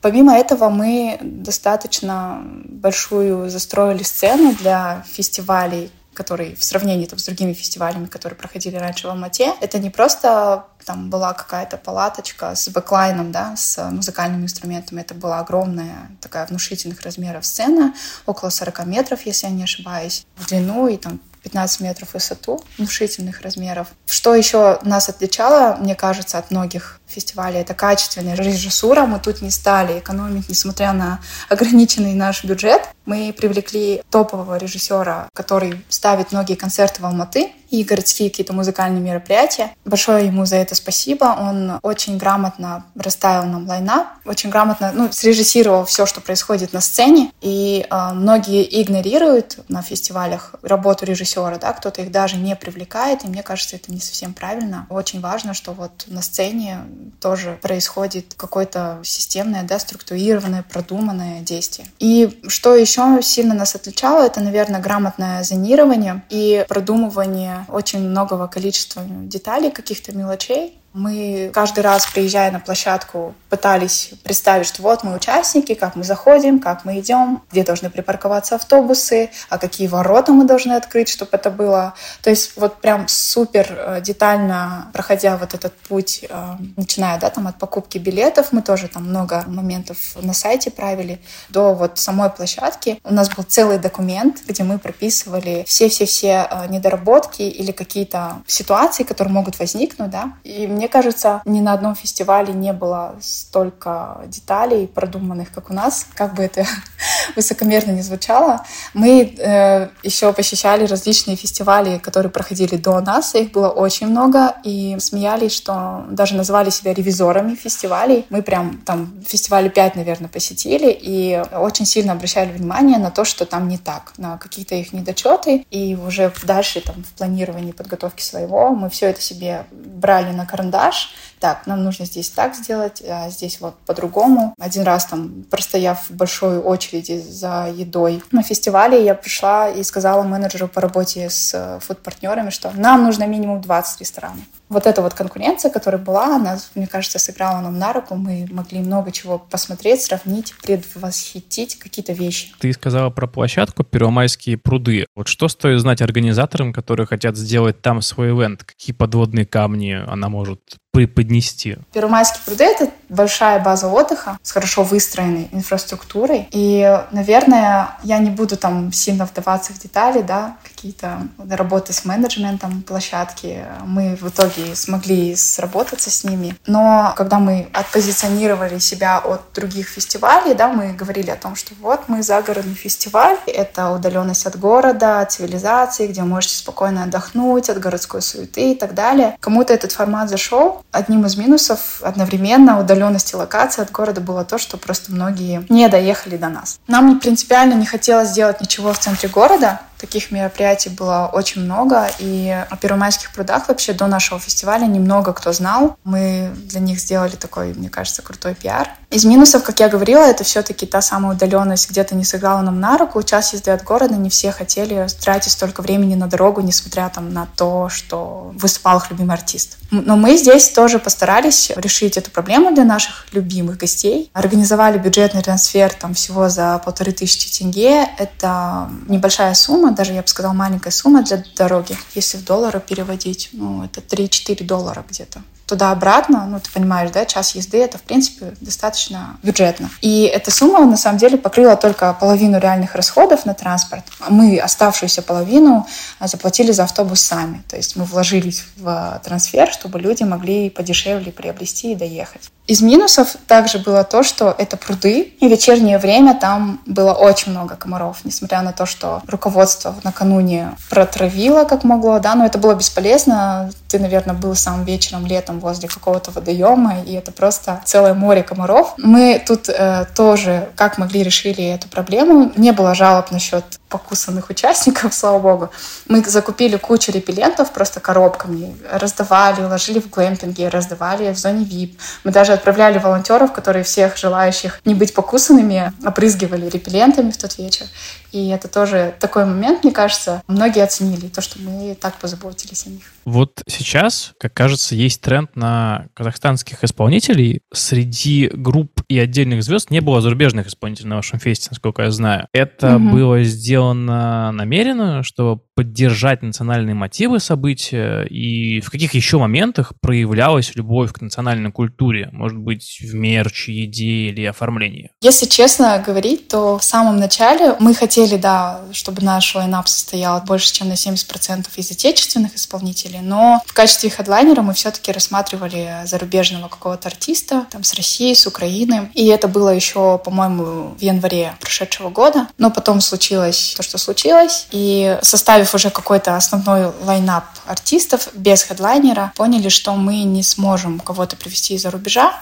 Помимо 0.01 0.37
этого 0.37 0.69
мы 0.69 1.17
достаточно 1.21 2.41
большую 2.65 3.49
застроили 3.49 4.03
сцену 4.03 4.55
для 4.55 5.03
фестивалей, 5.07 5.91
которые 6.13 6.55
в 6.55 6.63
сравнении 6.63 7.05
там, 7.05 7.19
с 7.19 7.25
другими 7.25 7.53
фестивалями, 7.53 8.05
которые 8.05 8.37
проходили 8.37 8.75
раньше 8.75 9.07
в 9.07 9.11
Алмате, 9.11 9.53
это 9.61 9.77
не 9.77 9.89
просто 9.89 10.65
там 10.85 11.09
была 11.09 11.33
какая-то 11.33 11.77
палаточка 11.77 12.55
с 12.55 12.69
бэклайном, 12.69 13.31
да, 13.31 13.55
с 13.55 13.77
музыкальными 13.91 14.43
инструментами. 14.43 15.01
Это 15.01 15.13
была 15.13 15.39
огромная 15.39 16.09
такая 16.21 16.47
внушительных 16.47 17.01
размеров 17.01 17.45
сцена, 17.45 17.93
около 18.25 18.49
40 18.49 18.85
метров, 18.85 19.25
если 19.25 19.47
я 19.47 19.53
не 19.53 19.63
ошибаюсь, 19.63 20.25
в 20.37 20.47
длину 20.47 20.87
и 20.87 20.97
там 20.97 21.19
15 21.47 21.79
метров 21.79 22.09
в 22.09 22.13
высоту, 22.13 22.61
внушительных 22.77 23.41
размеров. 23.41 23.87
Что 24.05 24.35
еще 24.35 24.79
нас 24.83 25.07
отличало, 25.07 25.77
мне 25.79 25.95
кажется, 25.95 26.37
от 26.37 26.51
многих 26.51 26.99
фестивалей, 27.07 27.59
это 27.59 27.73
качественная 27.73 28.35
режиссура. 28.35 29.05
Мы 29.05 29.19
тут 29.19 29.41
не 29.41 29.51
стали 29.51 29.99
экономить, 29.99 30.49
несмотря 30.49 30.93
на 30.93 31.19
ограниченный 31.49 32.13
наш 32.13 32.43
бюджет. 32.43 32.81
Мы 33.05 33.33
привлекли 33.33 34.03
топового 34.09 34.57
режиссера, 34.57 35.29
который 35.33 35.81
ставит 35.89 36.31
многие 36.31 36.55
концерты 36.55 37.01
в 37.01 37.05
Алматы 37.05 37.51
и 37.69 37.83
городские 37.83 38.29
какие-то 38.29 38.53
музыкальные 38.53 39.01
мероприятия. 39.01 39.73
Большое 39.85 40.25
ему 40.25 40.45
за 40.45 40.57
это 40.57 40.75
спасибо. 40.75 41.25
Он 41.25 41.79
очень 41.83 42.17
грамотно 42.17 42.85
расставил 42.95 43.45
нам 43.45 43.67
лайнап, 43.67 44.07
очень 44.25 44.49
грамотно 44.49 44.91
ну, 44.93 45.11
срежиссировал 45.11 45.85
все, 45.85 46.05
что 46.05 46.21
происходит 46.21 46.73
на 46.73 46.81
сцене. 46.81 47.31
И 47.41 47.85
э, 47.89 48.13
многие 48.13 48.81
игнорируют 48.81 49.59
на 49.67 49.81
фестивалях 49.81 50.55
работу 50.61 51.05
режиссера, 51.05 51.57
да, 51.57 51.73
кто-то 51.73 52.01
их 52.01 52.11
даже 52.11 52.37
не 52.37 52.55
привлекает, 52.55 53.23
и 53.23 53.27
мне 53.27 53.43
кажется, 53.43 53.75
это 53.75 53.91
не 53.91 53.99
совсем 53.99 54.33
правильно. 54.33 54.85
Очень 54.89 55.19
важно, 55.19 55.53
что 55.53 55.73
вот 55.73 56.05
на 56.07 56.21
сцене 56.21 56.79
тоже 57.19 57.57
происходит 57.61 58.33
какое-то 58.35 58.99
системное, 59.03 59.63
да, 59.63 59.79
структурированное, 59.79 60.63
продуманное 60.63 61.41
действие. 61.41 61.87
И 61.99 62.39
что 62.47 62.75
еще 62.75 63.19
сильно 63.21 63.53
нас 63.53 63.75
отличало, 63.75 64.25
это, 64.25 64.39
наверное, 64.39 64.81
грамотное 64.81 65.43
зонирование 65.43 66.23
и 66.29 66.65
продумывание 66.67 67.65
очень 67.69 68.07
многого 68.07 68.47
количества 68.47 69.03
деталей, 69.05 69.71
каких-то 69.71 70.15
мелочей, 70.15 70.79
мы 70.97 71.51
каждый 71.53 71.81
раз, 71.81 72.07
приезжая 72.07 72.51
на 72.51 72.59
площадку, 72.59 73.35
пытались 73.49 74.11
представить, 74.23 74.65
что 74.65 74.81
вот 74.81 75.03
мы 75.03 75.15
участники, 75.15 75.75
как 75.75 75.95
мы 75.95 76.03
заходим, 76.03 76.59
как 76.59 76.85
мы 76.85 76.99
идем, 76.99 77.43
где 77.51 77.63
должны 77.63 77.89
припарковаться 77.89 78.55
автобусы, 78.55 79.29
а 79.49 79.59
какие 79.59 79.87
ворота 79.87 80.33
мы 80.33 80.45
должны 80.45 80.73
открыть, 80.73 81.07
чтобы 81.07 81.31
это 81.33 81.51
было. 81.51 81.93
То 82.23 82.31
есть 82.31 82.57
вот 82.57 82.81
прям 82.81 83.07
супер 83.07 83.67
э, 83.69 84.01
детально 84.01 84.89
проходя 84.91 85.37
вот 85.37 85.53
этот 85.53 85.73
путь, 85.73 86.25
э, 86.27 86.55
начиная 86.75 87.19
да, 87.19 87.29
там, 87.29 87.47
от 87.47 87.59
покупки 87.59 87.99
билетов, 87.99 88.51
мы 88.51 88.63
тоже 88.63 88.87
там 88.87 89.07
много 89.07 89.43
моментов 89.45 89.97
на 90.15 90.33
сайте 90.33 90.71
правили, 90.71 91.19
до 91.49 91.73
вот 91.73 91.99
самой 91.99 92.31
площадки. 92.31 92.99
У 93.03 93.13
нас 93.13 93.29
был 93.29 93.43
целый 93.43 93.77
документ, 93.77 94.41
где 94.47 94.63
мы 94.63 94.79
прописывали 94.79 95.63
все-все-все 95.67 96.47
э, 96.49 96.67
недоработки 96.69 97.43
или 97.43 97.71
какие-то 97.71 98.41
ситуации, 98.47 99.03
которые 99.03 99.33
могут 99.33 99.59
возникнуть, 99.59 100.09
да, 100.09 100.33
и 100.43 100.65
мне 100.65 100.86
кажется, 100.87 101.41
ни 101.45 101.59
на 101.61 101.73
одном 101.73 101.95
фестивале 101.95 102.53
не 102.53 102.73
было 102.73 103.15
столько 103.21 104.21
деталей 104.27 104.87
продуманных, 104.87 105.51
как 105.51 105.69
у 105.69 105.73
нас, 105.73 106.05
как 106.13 106.33
бы 106.35 106.43
это 106.43 106.65
высокомерно 107.35 107.91
не 107.91 108.01
звучало. 108.01 108.65
Мы 108.93 109.35
э, 109.37 109.89
еще 110.03 110.33
посещали 110.33 110.85
различные 110.85 111.37
фестивали, 111.37 111.97
которые 111.97 112.31
проходили 112.31 112.75
до 112.75 112.99
нас, 113.01 113.35
их 113.35 113.51
было 113.51 113.69
очень 113.69 114.07
много, 114.07 114.55
и 114.63 114.97
смеялись, 114.99 115.53
что 115.53 116.05
даже 116.09 116.35
называли 116.35 116.69
себя 116.69 116.93
ревизорами 116.93 117.55
фестивалей. 117.55 118.25
Мы 118.29 118.41
прям 118.41 118.81
там 118.85 119.13
фестивали 119.25 119.69
5, 119.69 119.95
наверное, 119.95 120.29
посетили, 120.29 120.91
и 120.91 121.41
очень 121.53 121.85
сильно 121.85 122.13
обращали 122.13 122.51
внимание 122.51 122.97
на 122.97 123.11
то, 123.11 123.25
что 123.25 123.45
там 123.45 123.67
не 123.67 123.77
так, 123.77 124.13
на 124.17 124.37
какие-то 124.37 124.75
их 124.75 124.93
недочеты, 124.93 125.65
и 125.71 125.95
уже 125.95 126.31
дальше 126.43 126.81
там 126.81 127.03
в 127.03 127.17
планировании 127.17 127.71
подготовки 127.71 128.21
своего 128.21 128.69
мы 128.69 128.89
все 128.89 129.07
это 129.07 129.21
себе 129.21 129.65
брали 129.71 130.31
на 130.31 130.45
карандаш, 130.45 130.76
карандаш, 130.77 131.13
так, 131.39 131.67
нам 131.67 131.83
нужно 131.83 132.05
здесь 132.05 132.29
так 132.29 132.55
сделать, 132.55 133.03
а 133.07 133.29
здесь 133.29 133.61
вот 133.61 133.75
по-другому. 133.85 134.55
Один 134.59 134.83
раз 134.83 135.05
там, 135.05 135.43
простояв 135.51 136.09
в 136.09 136.15
большой 136.15 136.57
очереди 136.57 137.19
за 137.19 137.71
едой 137.71 138.23
на 138.31 138.41
фестивале, 138.41 139.05
я 139.05 139.13
пришла 139.13 139.69
и 139.69 139.83
сказала 139.83 140.23
менеджеру 140.23 140.67
по 140.67 140.81
работе 140.81 141.29
с 141.29 141.53
э, 141.53 141.79
фуд-партнерами, 141.79 142.49
что 142.49 142.71
нам 142.75 143.03
нужно 143.03 143.27
минимум 143.27 143.61
20 143.61 143.99
ресторанов. 143.99 144.39
Вот 144.69 144.85
эта 144.85 145.01
вот 145.01 145.13
конкуренция, 145.13 145.71
которая 145.71 146.01
была, 146.01 146.35
она, 146.35 146.57
мне 146.75 146.87
кажется, 146.87 147.19
сыграла 147.19 147.61
нам 147.61 147.79
на 147.79 147.93
руку. 147.93 148.15
Мы 148.15 148.47
могли 148.51 148.79
много 148.79 149.11
чего 149.11 149.39
посмотреть, 149.39 150.01
сравнить, 150.01 150.53
предвосхитить 150.61 151.79
какие-то 151.79 152.11
вещи. 152.13 152.51
Ты 152.59 152.73
сказала 152.73 153.09
про 153.09 153.27
площадку 153.27 153.83
Первомайские 153.83 154.57
пруды. 154.57 155.05
Вот 155.15 155.27
что 155.29 155.47
стоит 155.47 155.79
знать 155.79 156.01
организаторам, 156.01 156.73
которые 156.73 157.07
хотят 157.07 157.37
сделать 157.37 157.81
там 157.81 158.01
свой 158.01 158.31
ивент? 158.31 158.63
Какие 158.63 158.93
подводные 158.93 159.45
камни 159.45 160.03
она 160.05 160.27
может 160.27 160.61
преподнести? 160.97 161.77
Первомайские 161.93 162.41
пруды— 162.43 162.63
это 162.65 162.89
большая 163.07 163.59
база 163.59 163.87
отдыха 163.87 164.39
с 164.41 164.51
хорошо 164.51 164.81
выстроенной 164.81 165.47
инфраструктурой. 165.51 166.47
И, 166.49 167.01
наверное, 167.11 167.91
я 168.01 168.17
не 168.17 168.31
буду 168.31 168.57
там 168.57 168.91
сильно 168.91 169.25
вдаваться 169.25 169.73
в 169.73 169.79
детали, 169.79 170.23
да, 170.23 170.57
какие-то 170.63 171.19
работы 171.49 171.93
с 171.93 172.03
менеджментом 172.03 172.81
площадки. 172.81 173.63
Мы 173.85 174.17
в 174.19 174.27
итоге 174.27 174.75
смогли 174.75 175.35
сработаться 175.35 176.09
с 176.09 176.23
ними. 176.23 176.55
Но 176.65 177.13
когда 177.15 177.37
мы 177.37 177.67
отпозиционировали 177.73 178.79
себя 178.79 179.19
от 179.19 179.41
других 179.53 179.89
фестивалей, 179.89 180.55
да, 180.55 180.67
мы 180.67 180.93
говорили 180.93 181.29
о 181.29 181.35
том, 181.35 181.55
что 181.55 181.75
вот 181.79 182.05
мы 182.07 182.23
загородный 182.23 182.73
фестиваль, 182.73 183.37
это 183.45 183.91
удаленность 183.91 184.47
от 184.47 184.57
города, 184.57 185.21
от 185.21 185.31
цивилизации, 185.31 186.07
где 186.07 186.21
вы 186.21 186.27
можете 186.27 186.55
спокойно 186.55 187.03
отдохнуть 187.03 187.69
от 187.69 187.79
городской 187.79 188.23
суеты 188.23 188.71
и 188.71 188.75
так 188.75 188.95
далее. 188.95 189.37
Кому-то 189.39 189.73
этот 189.73 189.91
формат 189.91 190.29
зашел. 190.29 190.83
Одним 190.91 191.25
из 191.25 191.35
минусов 191.35 192.01
одновременно 192.01 192.79
удаленности 192.79 193.35
локации 193.35 193.81
от 193.81 193.91
города 193.91 194.21
было 194.21 194.45
то, 194.45 194.57
что 194.57 194.77
просто 194.77 195.11
многие 195.11 195.65
не 195.69 195.87
доехали 195.89 196.37
до 196.37 196.49
нас. 196.49 196.79
Нам 196.87 197.19
принципиально 197.19 197.73
не 197.73 197.85
хотелось 197.85 198.31
делать 198.31 198.61
ничего 198.61 198.93
в 198.93 198.99
центре 198.99 199.29
города, 199.29 199.81
Таких 199.99 200.31
мероприятий 200.31 200.89
было 200.89 201.29
очень 201.31 201.61
много, 201.63 202.09
и 202.19 202.65
о 202.69 202.75
Первомайских 202.77 203.31
прудах 203.33 203.67
вообще 203.67 203.93
до 203.93 204.07
нашего 204.07 204.39
фестиваля 204.39 204.85
немного 204.85 205.33
кто 205.33 205.51
знал. 205.53 205.97
Мы 206.03 206.51
для 206.55 206.79
них 206.79 206.99
сделали 206.99 207.35
такой, 207.35 207.73
мне 207.73 207.89
кажется, 207.89 208.21
крутой 208.21 208.55
пиар. 208.55 208.89
Из 209.09 209.23
минусов, 209.23 209.63
как 209.63 209.79
я 209.79 209.87
говорила, 209.87 210.21
это 210.21 210.43
все-таки 210.43 210.85
та 210.85 211.01
самая 211.01 211.33
удаленность 211.33 211.89
где-то 211.89 212.13
не 212.13 212.25
сыграла 212.25 212.61
нам 212.61 212.79
на 212.79 212.97
руку. 212.97 213.23
Час 213.23 213.53
езды 213.53 213.71
от 213.71 213.83
города, 213.83 214.15
не 214.15 214.29
все 214.29 214.51
хотели 214.51 215.07
тратить 215.21 215.53
столько 215.53 215.81
времени 215.81 216.15
на 216.15 216.27
дорогу, 216.27 216.61
несмотря 216.61 217.09
там 217.09 217.33
на 217.33 217.47
то, 217.55 217.89
что 217.89 218.51
выступал 218.55 218.97
их 218.97 219.09
любимый 219.09 219.33
артист. 219.33 219.77
Но 219.91 220.17
мы 220.17 220.35
здесь 220.35 220.69
тоже 220.69 220.99
постарались 220.99 221.71
решить 221.75 222.17
эту 222.17 222.31
проблему 222.31 222.73
для 222.73 222.83
наших 222.83 223.27
любимых 223.31 223.77
гостей. 223.77 224.29
Организовали 224.33 224.97
бюджетный 224.97 225.41
трансфер 225.41 225.93
там 225.93 226.13
всего 226.13 226.49
за 226.49 226.81
полторы 226.83 227.13
тысячи 227.13 227.49
тенге. 227.57 228.09
Это 228.17 228.89
небольшая 229.07 229.53
сумма, 229.53 229.86
даже 229.91 230.13
я 230.13 230.21
бы 230.21 230.27
сказала 230.27 230.53
маленькая 230.53 230.91
сумма 230.91 231.23
для 231.23 231.43
дороги. 231.55 231.97
Если 232.15 232.37
в 232.37 232.45
доллары 232.45 232.79
переводить, 232.79 233.49
ну 233.53 233.83
это 233.83 234.01
3-4 234.01 234.63
доллара 234.63 235.05
где-то 235.07 235.41
туда-обратно, 235.67 236.45
ну, 236.47 236.59
ты 236.59 236.71
понимаешь, 236.71 237.11
да, 237.11 237.25
час 237.25 237.53
езды, 237.55 237.77
это, 237.77 237.97
в 237.97 238.01
принципе, 238.01 238.53
достаточно 238.61 239.37
бюджетно. 239.43 239.89
И 240.01 240.23
эта 240.23 240.49
сумма, 240.49 240.85
на 240.85 240.97
самом 240.97 241.19
деле, 241.19 241.37
покрыла 241.37 241.75
только 241.75 242.13
половину 242.13 242.57
реальных 242.57 242.95
расходов 242.95 243.45
на 243.45 243.53
транспорт. 243.53 244.03
Мы 244.29 244.57
оставшуюся 244.59 245.21
половину 245.21 245.85
а, 246.19 246.27
заплатили 246.27 246.71
за 246.71 246.85
автобус 246.85 247.21
сами. 247.21 247.63
То 247.69 247.75
есть 247.75 247.95
мы 247.97 248.05
вложились 248.05 248.63
в 248.77 249.21
трансфер, 249.23 249.69
чтобы 249.71 249.99
люди 249.99 250.23
могли 250.23 250.69
подешевле 250.69 251.31
приобрести 251.31 251.91
и 251.91 251.95
доехать. 251.95 252.49
Из 252.67 252.81
минусов 252.81 253.37
также 253.47 253.79
было 253.79 254.03
то, 254.03 254.23
что 254.23 254.53
это 254.57 254.75
пруды, 254.75 255.21
и 255.21 255.47
в 255.47 255.51
вечернее 255.51 255.97
время 255.99 256.37
там 256.37 256.81
было 256.85 257.13
очень 257.13 257.51
много 257.53 257.75
комаров, 257.75 258.19
несмотря 258.25 258.61
на 258.61 258.73
то, 258.73 258.85
что 258.85 259.21
руководство 259.27 259.95
накануне 260.03 260.75
протравило 260.89 261.63
как 261.63 261.85
могло, 261.85 262.19
да, 262.19 262.35
но 262.35 262.45
это 262.45 262.57
было 262.57 262.75
бесполезно. 262.75 263.71
Ты, 263.87 263.99
наверное, 263.99 264.35
был 264.35 264.53
сам 264.53 264.83
вечером, 264.83 265.25
летом 265.25 265.56
возле 265.59 265.87
какого-то 265.87 266.31
водоема, 266.31 267.01
и 267.01 267.13
это 267.13 267.31
просто 267.31 267.81
целое 267.85 268.13
море 268.13 268.43
комаров. 268.43 268.93
Мы 268.97 269.41
тут 269.45 269.69
э, 269.69 270.05
тоже, 270.15 270.69
как 270.75 270.97
могли, 270.97 271.23
решили 271.23 271.63
эту 271.63 271.87
проблему. 271.87 272.51
Не 272.55 272.71
было 272.71 272.95
жалоб 272.95 273.31
насчет 273.31 273.63
покусанных 273.89 274.49
участников, 274.49 275.13
слава 275.13 275.39
богу. 275.39 275.69
Мы 276.07 276.23
закупили 276.23 276.77
кучу 276.77 277.11
репеллентов 277.11 277.71
просто 277.71 277.99
коробками, 277.99 278.75
раздавали, 278.91 279.61
ложили 279.61 279.99
в 279.99 280.09
глэмпинги, 280.09 280.63
раздавали 280.63 281.33
в 281.33 281.37
зоне 281.37 281.65
VIP. 281.65 281.97
Мы 282.23 282.31
даже 282.31 282.53
отправляли 282.53 282.97
волонтеров, 282.97 283.53
которые 283.53 283.83
всех 283.83 284.17
желающих 284.17 284.81
не 284.85 284.93
быть 284.93 285.13
покусанными, 285.13 285.93
опрызгивали 286.03 286.69
репеллентами 286.69 287.31
в 287.31 287.37
тот 287.37 287.57
вечер. 287.57 287.85
И 288.31 288.47
это 288.49 288.67
тоже 288.67 289.15
такой 289.19 289.45
момент, 289.45 289.83
мне 289.83 289.93
кажется, 289.93 290.41
многие 290.47 290.83
оценили, 290.83 291.27
то, 291.27 291.41
что 291.41 291.59
мы 291.59 291.95
так 291.95 292.15
позаботились 292.17 292.85
о 292.85 292.89
них. 292.89 293.03
Вот 293.25 293.61
сейчас, 293.67 294.33
как 294.39 294.53
кажется, 294.53 294.95
есть 294.95 295.21
тренд 295.21 295.55
на 295.55 296.07
казахстанских 296.13 296.83
исполнителей. 296.83 297.61
Среди 297.73 298.49
групп 298.53 298.96
и 299.09 299.19
отдельных 299.19 299.63
звезд 299.63 299.89
не 299.89 300.01
было 300.01 300.21
зарубежных 300.21 300.67
исполнителей 300.67 301.09
на 301.09 301.15
вашем 301.17 301.39
фесте, 301.39 301.69
насколько 301.71 302.03
я 302.03 302.11
знаю. 302.11 302.47
Это 302.53 302.97
угу. 302.97 303.09
было 303.09 303.43
сделано 303.43 304.51
намеренно, 304.51 305.23
чтобы 305.23 305.61
поддержать 305.77 306.41
национальные 306.41 306.95
мотивы 306.95 307.39
события? 307.39 308.23
И 308.23 308.81
в 308.81 308.89
каких 308.89 309.13
еще 309.13 309.37
моментах 309.37 309.93
проявлялась 310.01 310.75
любовь 310.75 311.13
к 311.13 311.21
национальной 311.21 311.71
культуре? 311.71 312.29
Может 312.31 312.57
быть, 312.57 312.97
в 312.99 313.13
мерче, 313.13 313.73
еде 313.73 314.29
или 314.29 314.45
оформлении? 314.45 315.11
Если 315.21 315.45
честно 315.45 316.03
говорить, 316.03 316.47
то 316.47 316.79
в 316.79 316.83
самом 316.83 317.17
начале 317.17 317.75
мы 317.79 317.93
хотели, 317.93 318.37
да, 318.37 318.81
чтобы 318.91 319.21
наш 319.21 319.53
лайнап 319.53 319.87
состоял 319.87 320.41
больше, 320.41 320.73
чем 320.73 320.89
на 320.89 320.93
70% 320.93 321.67
из 321.75 321.91
отечественных 321.91 322.55
исполнителей, 322.55 323.19
но 323.21 323.61
в 323.67 323.73
качестве 323.73 324.09
хедлайнера 324.09 324.63
мы 324.63 324.73
все-таки 324.73 325.11
рассматривали 325.11 325.97
зарубежного 326.05 326.69
какого-то 326.69 327.07
артиста, 327.07 327.67
там, 327.69 327.83
с 327.83 327.93
России, 327.93 328.33
с 328.33 328.47
Украины. 328.47 328.96
И 329.13 329.27
это 329.27 329.47
было 329.47 329.69
еще, 329.69 330.17
по-моему, 330.17 330.95
в 330.97 331.01
январе 331.01 331.55
прошедшего 331.59 332.09
года. 332.09 332.47
Но 332.57 332.71
потом 332.71 333.01
случилось 333.01 333.73
то, 333.75 333.83
что 333.83 333.97
случилось. 333.97 334.67
И 334.71 335.17
составив 335.21 335.73
уже 335.73 335.89
какой-то 335.89 336.35
основной 336.35 336.91
лайнап 337.03 337.45
артистов 337.65 338.29
без 338.33 338.63
хедлайнера, 338.63 339.31
поняли, 339.35 339.69
что 339.69 339.93
мы 339.95 340.23
не 340.23 340.43
сможем 340.43 340.99
кого-то 340.99 341.35
привести 341.35 341.75
из-за 341.75 341.91
рубежа, 341.91 342.33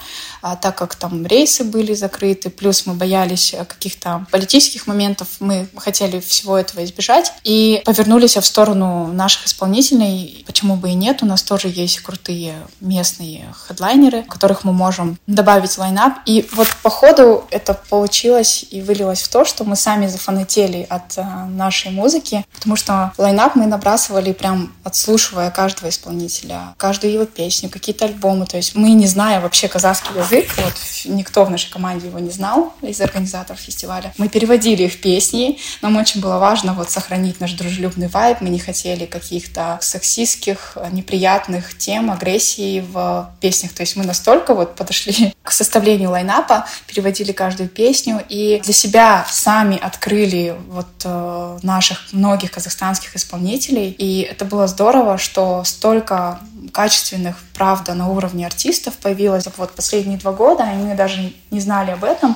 а, 0.42 0.56
так 0.56 0.76
как 0.78 0.96
там 0.96 1.26
рейсы 1.26 1.64
были 1.64 1.94
закрыты, 1.94 2.50
плюс 2.50 2.86
мы 2.86 2.94
боялись 2.94 3.56
каких-то 3.68 4.26
политических 4.32 4.88
моментов, 4.88 5.28
мы 5.40 5.68
хотели 5.76 6.20
всего 6.20 6.58
этого 6.58 6.84
избежать 6.84 7.34
и 7.44 7.82
повернулись 7.86 8.38
в 8.38 8.46
сторону 8.46 9.08
наших 9.08 9.48
исполнителей. 9.48 10.44
Почему 10.46 10.76
бы 10.76 10.90
и 10.90 10.94
нет? 10.94 11.24
У 11.24 11.26
нас 11.26 11.44
тоже 11.44 11.68
есть 11.68 12.00
крутые 12.00 12.56
местные 12.80 13.54
хедлайнеры, 13.68 14.24
которых 14.24 14.64
мы 14.64 14.74
можем 14.74 15.18
добавить 15.28 15.72
в 15.72 15.78
лайнап. 15.80 16.20
И 16.26 16.42
вот 16.54 16.68
по 16.82 16.90
ходу 16.90 17.46
это 17.52 17.74
получилось 17.74 18.66
и 18.70 18.82
вылилось 18.82 19.22
в 19.22 19.30
то, 19.30 19.46
что 19.46 19.64
мы 19.64 19.76
сами 19.76 20.08
зафанатели 20.08 20.86
от 20.90 21.18
а, 21.18 21.46
нашей 21.46 21.92
музыки, 21.92 22.46
потому 22.54 22.76
что 22.76 23.14
лайнап 23.18 23.56
мы 23.56 23.66
набрасывали 23.66 24.34
прям 24.34 24.74
отслушивая 24.84 25.52
каждого 25.52 25.90
исполнителя, 25.90 26.74
каждую 26.78 27.14
его 27.14 27.26
песню, 27.26 27.70
какие-то 27.70 28.06
альбомы. 28.06 28.46
То 28.46 28.58
есть 28.58 28.76
мы, 28.76 28.92
не 28.92 29.08
зная 29.08 29.42
вообще 29.42 29.68
казахский 29.68 30.18
язык, 30.20 30.54
вот 30.58 30.74
никто 31.06 31.46
в 31.46 31.52
нашей 31.52 31.72
команде 31.72 32.08
его 32.08 32.20
не 32.20 32.32
знал 32.32 32.74
из 32.82 33.00
организаторов 33.02 33.60
фестиваля, 33.60 34.14
мы 34.18 34.30
переводили 34.30 34.84
их 34.84 35.02
песни. 35.02 35.60
Нам 35.82 35.98
очень 35.98 36.22
было 36.22 36.38
важно 36.38 36.74
вот 36.74 36.90
сохранить 36.90 37.40
наш 37.40 37.54
дружелюбный 37.54 38.08
вайб. 38.08 38.42
Мы 38.42 38.50
не 38.50 38.60
хотели 38.60 39.06
каких-то 39.06 39.80
сексистских, 39.82 40.78
неприятных 40.92 41.78
тем, 41.78 42.12
агрессии 42.12 42.86
в 42.92 43.32
песнях. 43.40 43.74
То 43.74 43.82
есть 43.82 43.96
мы 43.96 44.04
настолько 44.06 44.54
вот 44.54 44.76
подошли 44.76 45.34
к 45.44 45.52
составлению 45.52 46.12
лайнапа, 46.36 46.68
переводили 46.88 47.32
каждую 47.32 47.70
песню 47.70 48.24
и 48.30 48.62
для 48.64 48.74
себя 48.74 49.26
сами 49.30 49.78
открыли 49.78 50.56
вот 50.68 50.88
э, 51.04 51.60
наших 51.64 52.14
многих 52.14 52.52
казахстанских 52.52 53.16
исполнителей. 53.16 53.92
И 53.92 54.22
это 54.22 54.46
было 54.46 54.68
здорово, 54.68 55.18
что 55.18 55.64
столько 55.64 56.40
качественных, 56.72 57.38
правда, 57.54 57.94
на 57.94 58.10
уровне 58.10 58.46
артистов 58.46 58.96
появилось 58.96 59.48
вот 59.58 59.72
последние 59.72 60.18
два 60.18 60.32
года, 60.32 60.64
и 60.64 60.76
мы 60.76 60.96
даже 60.96 61.34
не 61.52 61.60
знали 61.60 61.92
об 61.92 62.04
этом. 62.04 62.36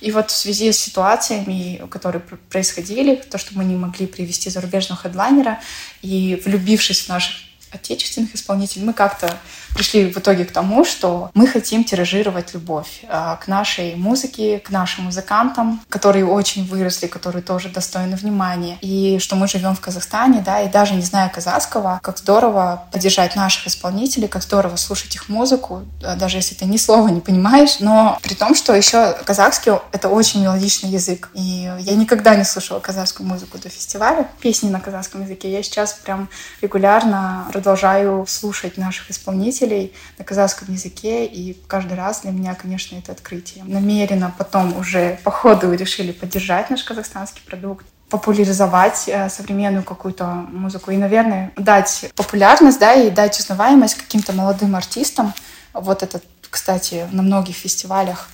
И 0.00 0.10
вот 0.10 0.30
в 0.30 0.36
связи 0.36 0.70
с 0.70 0.78
ситуациями, 0.78 1.80
которые 1.88 2.22
происходили, 2.50 3.16
то, 3.16 3.38
что 3.38 3.56
мы 3.56 3.64
не 3.64 3.74
могли 3.74 4.06
привести 4.06 4.50
зарубежного 4.50 5.00
хедлайнера, 5.00 5.60
и 6.02 6.42
влюбившись 6.44 7.00
в 7.00 7.08
наших 7.08 7.36
отечественных 7.74 8.34
исполнителей, 8.34 8.84
мы 8.84 8.92
как-то 8.92 9.34
пришли 9.74 10.10
в 10.12 10.16
итоге 10.18 10.44
к 10.44 10.52
тому, 10.52 10.84
что 10.84 11.30
мы 11.34 11.46
хотим 11.46 11.84
тиражировать 11.84 12.54
любовь 12.54 13.02
а, 13.08 13.36
к 13.36 13.48
нашей 13.48 13.96
музыке, 13.96 14.60
к 14.60 14.70
нашим 14.70 15.04
музыкантам, 15.04 15.82
которые 15.88 16.24
очень 16.24 16.66
выросли, 16.66 17.06
которые 17.06 17.42
тоже 17.42 17.68
достойны 17.68 18.16
внимания, 18.16 18.78
и 18.80 19.18
что 19.18 19.36
мы 19.36 19.48
живем 19.48 19.74
в 19.74 19.80
Казахстане, 19.80 20.42
да, 20.44 20.60
и 20.60 20.68
даже 20.68 20.94
не 20.94 21.02
зная 21.02 21.28
казахского, 21.28 21.98
как 22.02 22.18
здорово 22.18 22.84
поддержать 22.92 23.36
наших 23.36 23.66
исполнителей, 23.66 24.28
как 24.28 24.42
здорово 24.42 24.76
слушать 24.76 25.14
их 25.14 25.28
музыку, 25.28 25.82
даже 26.00 26.38
если 26.38 26.54
ты 26.54 26.64
ни 26.66 26.76
слова 26.76 27.08
не 27.08 27.20
понимаешь, 27.20 27.80
но 27.80 28.18
при 28.22 28.34
том, 28.34 28.54
что 28.54 28.74
еще 28.74 29.12
казахский— 29.24 29.72
это 29.92 30.08
очень 30.08 30.42
мелодичный 30.42 30.90
язык, 30.90 31.30
и 31.34 31.70
я 31.80 31.94
никогда 31.94 32.36
не 32.36 32.44
слушала 32.44 32.78
казахскую 32.78 33.26
музыку 33.28 33.58
до 33.58 33.68
фестиваля, 33.68 34.28
песни 34.40 34.70
на 34.70 34.80
казахском 34.80 35.22
языке, 35.22 35.50
я 35.52 35.62
сейчас 35.62 35.94
прям 35.94 36.28
регулярно 36.62 37.46
продолжаю 37.64 38.26
слушать 38.28 38.76
наших 38.76 39.10
исполнителей 39.10 39.94
на 40.18 40.24
казахском 40.24 40.70
языке, 40.70 41.24
и 41.24 41.56
каждый 41.66 41.94
раз 41.94 42.20
для 42.20 42.30
меня, 42.30 42.54
конечно, 42.54 42.94
это 42.94 43.12
открытие. 43.12 43.64
Намеренно 43.64 44.34
потом 44.36 44.76
уже 44.76 45.18
по 45.24 45.30
ходу 45.30 45.72
решили 45.72 46.12
поддержать 46.12 46.68
наш 46.68 46.84
казахстанский 46.84 47.40
продукт 47.46 47.86
популяризовать 48.10 49.04
э, 49.06 49.30
современную 49.30 49.82
какую-то 49.82 50.26
музыку 50.26 50.90
и, 50.90 50.98
наверное, 50.98 51.52
дать 51.56 52.12
популярность, 52.14 52.78
да, 52.78 52.92
и 52.92 53.08
дать 53.08 53.40
узнаваемость 53.40 53.94
каким-то 53.94 54.34
молодым 54.34 54.76
артистам. 54.76 55.32
Вот 55.72 56.02
это, 56.02 56.20
кстати, 56.50 57.08
на 57.12 57.22
многих 57.22 57.56
фестивалях 57.56 58.28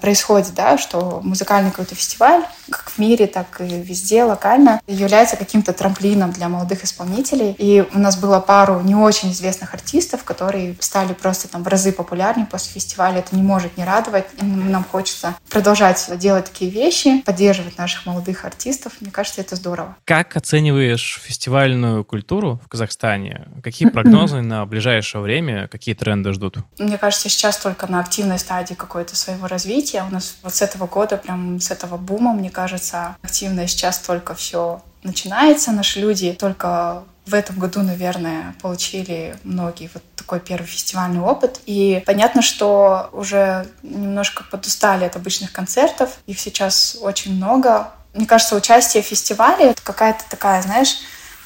происходит, 0.00 0.54
да, 0.54 0.78
что 0.78 1.20
музыкальный 1.22 1.70
какой-то 1.70 1.94
фестиваль, 1.94 2.42
как 2.70 2.90
в 2.90 2.98
мире, 2.98 3.26
так 3.26 3.60
и 3.60 3.64
везде, 3.64 4.24
локально, 4.24 4.80
является 4.86 5.36
каким-то 5.36 5.72
трамплином 5.72 6.32
для 6.32 6.48
молодых 6.48 6.84
исполнителей. 6.84 7.54
И 7.58 7.84
у 7.94 7.98
нас 7.98 8.18
было 8.18 8.40
пару 8.40 8.80
не 8.80 8.94
очень 8.94 9.32
известных 9.32 9.74
артистов, 9.74 10.24
которые 10.24 10.76
стали 10.80 11.12
просто 11.12 11.48
там 11.48 11.62
в 11.62 11.68
разы 11.68 11.92
популярнее 11.92 12.46
после 12.46 12.72
фестиваля. 12.72 13.18
Это 13.18 13.34
не 13.34 13.42
может 13.42 13.76
не 13.76 13.84
радовать. 13.84 14.26
И 14.40 14.44
нам 14.44 14.84
хочется 14.84 15.34
продолжать 15.48 16.10
делать 16.18 16.46
такие 16.46 16.70
вещи, 16.70 17.22
поддерживать 17.22 17.78
наших 17.78 18.06
молодых 18.06 18.44
артистов. 18.44 18.92
Мне 19.00 19.10
кажется, 19.10 19.40
это 19.40 19.56
здорово. 19.56 19.96
Как 20.04 20.36
оцениваешь 20.36 21.20
фестивальную 21.22 22.04
культуру 22.04 22.60
в 22.64 22.68
Казахстане? 22.68 23.48
Какие 23.62 23.88
прогнозы 23.88 24.40
на 24.42 24.66
ближайшее 24.66 25.22
время? 25.22 25.68
Какие 25.68 25.94
тренды 25.94 26.32
ждут? 26.32 26.58
Мне 26.78 26.98
кажется, 26.98 27.28
сейчас 27.28 27.56
только 27.56 27.86
на 27.86 28.00
активной 28.00 28.38
стадии 28.38 28.74
какой-то 28.74 29.16
своего 29.16 29.46
развития 29.46 29.69
развития. 29.70 30.04
У 30.08 30.12
нас 30.12 30.36
вот 30.42 30.54
с 30.54 30.62
этого 30.62 30.86
года, 30.86 31.16
прям 31.16 31.60
с 31.60 31.70
этого 31.70 31.96
бума, 31.96 32.32
мне 32.32 32.50
кажется, 32.50 33.16
активно 33.22 33.66
сейчас 33.68 33.98
только 33.98 34.34
все 34.34 34.82
начинается. 35.02 35.72
Наши 35.72 36.00
люди 36.00 36.32
только 36.32 37.04
в 37.26 37.34
этом 37.34 37.58
году, 37.58 37.82
наверное, 37.82 38.54
получили 38.60 39.36
многие 39.44 39.88
вот 39.94 40.02
такой 40.16 40.40
первый 40.40 40.66
фестивальный 40.66 41.20
опыт. 41.20 41.60
И 41.66 42.02
понятно, 42.04 42.42
что 42.42 43.08
уже 43.12 43.66
немножко 43.82 44.44
подустали 44.50 45.04
от 45.04 45.16
обычных 45.16 45.52
концертов. 45.52 46.10
Их 46.26 46.40
сейчас 46.40 46.96
очень 47.00 47.36
много. 47.36 47.92
Мне 48.14 48.26
кажется, 48.26 48.56
участие 48.56 49.02
в 49.02 49.06
фестивале— 49.06 49.66
это 49.70 49.82
какая-то 49.82 50.24
такая, 50.28 50.62
знаешь, 50.62 50.96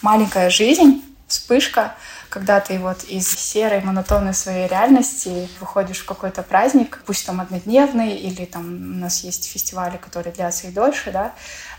маленькая 0.00 0.48
жизнь, 0.48 1.04
вспышка, 1.28 1.94
когда 2.34 2.58
ты 2.58 2.80
вот 2.80 3.04
из 3.04 3.28
серой, 3.28 3.80
монотонной 3.80 4.34
своей 4.34 4.66
реальности 4.66 5.48
выходишь 5.60 6.00
в 6.00 6.04
какой-то 6.04 6.42
праздник, 6.42 7.00
пусть 7.06 7.24
там 7.24 7.40
однодневный, 7.40 8.16
или 8.16 8.44
там 8.44 8.66
у 8.66 8.98
нас 8.98 9.22
есть 9.22 9.48
фестивали, 9.48 9.98
которые 9.98 10.34
длятся 10.34 10.66
и 10.66 10.72
дольше, 10.72 11.12
да, 11.12 11.32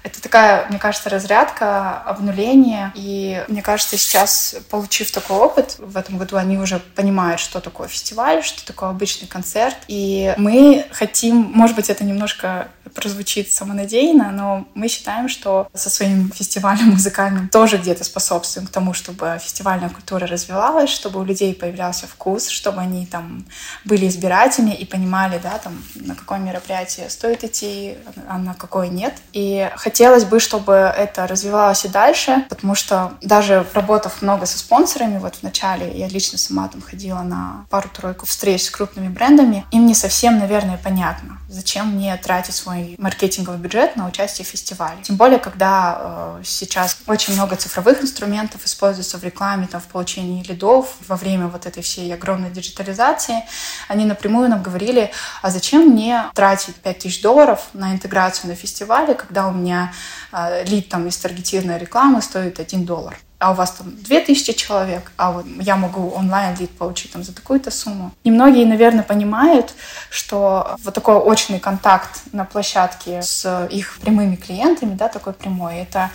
это 0.06 0.22
такая, 0.22 0.68
мне 0.70 0.80
кажется, 0.80 1.10
разрядка, 1.10 2.00
обнуление. 2.04 2.92
И 2.94 3.44
мне 3.48 3.64
кажется, 3.64 3.98
сейчас, 3.98 4.56
получив 4.70 5.12
такой 5.12 5.38
опыт, 5.38 5.78
в 5.80 5.98
этом 5.98 6.20
году 6.20 6.38
они 6.38 6.60
уже 6.60 6.80
понимают, 6.80 7.42
что 7.42 7.60
такое 7.60 7.88
фестиваль, 7.88 8.44
что 8.44 8.64
такое 8.66 8.90
обычный 8.90 9.28
концерт. 9.28 9.76
И 9.88 10.34
мы 10.38 10.86
хотим, 10.92 11.52
может 11.54 11.76
быть, 11.76 11.90
это 11.90 12.04
немножко 12.04 12.68
прозвучит 12.96 13.52
самонадеянно, 13.52 14.32
но 14.32 14.68
мы 14.74 14.88
считаем, 14.88 15.30
что 15.30 15.68
со 15.74 15.90
своим 15.90 16.32
фестивалем 16.32 16.92
музыкальным 16.92 17.50
тоже 17.50 17.78
где-то 17.78 18.04
способствуем 18.04 18.68
к 18.68 18.72
тому, 18.72 18.94
чтобы 18.94 19.40
фестивальная 19.42 19.90
культура 19.90 20.26
развивалась 20.26 20.96
чтобы 20.96 21.20
у 21.20 21.24
людей 21.24 21.54
появлялся 21.54 22.08
вкус, 22.08 22.48
чтобы 22.48 22.82
они 22.82 23.06
там 23.06 23.46
были 23.84 24.08
избирательнее 24.08 24.78
и 24.78 24.86
понимали, 24.86 25.40
да, 25.42 25.60
там, 25.60 25.84
на 25.96 26.16
какое 26.16 26.40
мероприятие 26.40 27.10
стоит 27.10 27.44
идти, 27.44 27.98
а 28.28 28.38
на 28.38 28.54
какое 28.54 28.88
нет. 28.88 29.14
И 29.34 29.70
хотелось 29.76 30.24
бы, 30.24 30.40
чтобы 30.40 30.74
это 30.74 31.28
развивалось 31.28 31.86
и 31.86 31.90
дальше, 31.90 32.46
потому 32.50 32.76
что 32.76 33.14
даже 33.22 33.66
работав 33.74 34.22
много 34.22 34.46
со 34.46 34.58
спонсорами, 34.58 35.20
вот 35.20 35.36
в 35.36 35.44
начале 35.44 35.92
я 35.96 36.08
лично 36.08 36.38
сама 36.38 36.68
там 36.68 36.82
ходила 36.82 37.22
на 37.22 37.66
пару-тройку 37.70 38.26
встреч 38.26 38.64
с 38.64 38.70
крупными 38.70 39.10
брендами, 39.10 39.66
им 39.72 39.86
не 39.86 39.94
совсем, 39.94 40.40
наверное, 40.40 40.80
понятно, 40.84 41.35
зачем 41.48 41.92
мне 41.92 42.16
тратить 42.18 42.56
свой 42.56 42.96
маркетинговый 42.98 43.60
бюджет 43.60 43.96
на 43.96 44.08
участие 44.08 44.46
в 44.46 44.50
фестивале. 44.50 45.02
Тем 45.04 45.16
более, 45.16 45.40
когда 45.40 46.38
э, 46.40 46.44
сейчас 46.44 46.98
очень 47.08 47.34
много 47.34 47.56
цифровых 47.56 48.02
инструментов 48.02 48.66
используется 48.66 49.18
в 49.18 49.24
рекламе, 49.24 49.68
там, 49.68 49.82
в 49.82 49.86
получении 49.86 50.44
лидов 50.44 50.96
во 51.08 51.16
время 51.16 51.48
вот 51.48 51.66
этой 51.66 51.84
всей 51.84 52.14
огромной 52.14 52.50
диджитализации, 52.50 53.44
они 53.88 54.06
напрямую 54.06 54.50
нам 54.50 54.64
говорили, 54.64 55.12
а 55.42 55.50
зачем 55.50 55.90
мне 55.90 56.26
тратить 56.34 56.76
5000 56.76 57.22
долларов 57.22 57.68
на 57.74 57.92
интеграцию 57.94 58.50
на 58.50 58.56
фестивале, 58.56 59.14
когда 59.14 59.48
у 59.48 59.52
меня 59.52 59.94
э, 60.32 60.64
лид 60.66 60.90
там 60.90 61.08
из 61.08 61.18
таргетированной 61.18 61.78
рекламы 61.78 62.22
стоит 62.22 62.60
1 62.60 62.86
доллар 62.86 63.18
а 63.40 63.52
у 63.52 63.54
вас 63.54 63.72
там 63.72 63.94
2000 63.96 64.54
человек, 64.54 65.12
а 65.18 65.32
вот 65.32 65.46
я 65.60 65.76
могу 65.76 66.10
онлайн-лид 66.12 66.72
получить 66.78 67.12
там 67.12 67.24
за 67.24 67.34
такую-то 67.34 67.70
сумму. 67.70 68.12
И 68.24 68.32
многие, 68.32 68.66
наверное, 68.66 69.04
понимают, 69.04 69.74
что 70.10 70.76
вот 70.84 70.94
такой 70.94 71.16
очный 71.16 71.60
контакт 71.60 72.22
на 72.32 72.46
площадке 72.46 73.22
с 73.22 73.68
их 73.70 74.00
прямыми 74.00 74.36
клиентами, 74.36 74.96
да, 74.96 75.10
такой 75.10 75.34
прямой, 75.34 75.78
это 75.78 76.12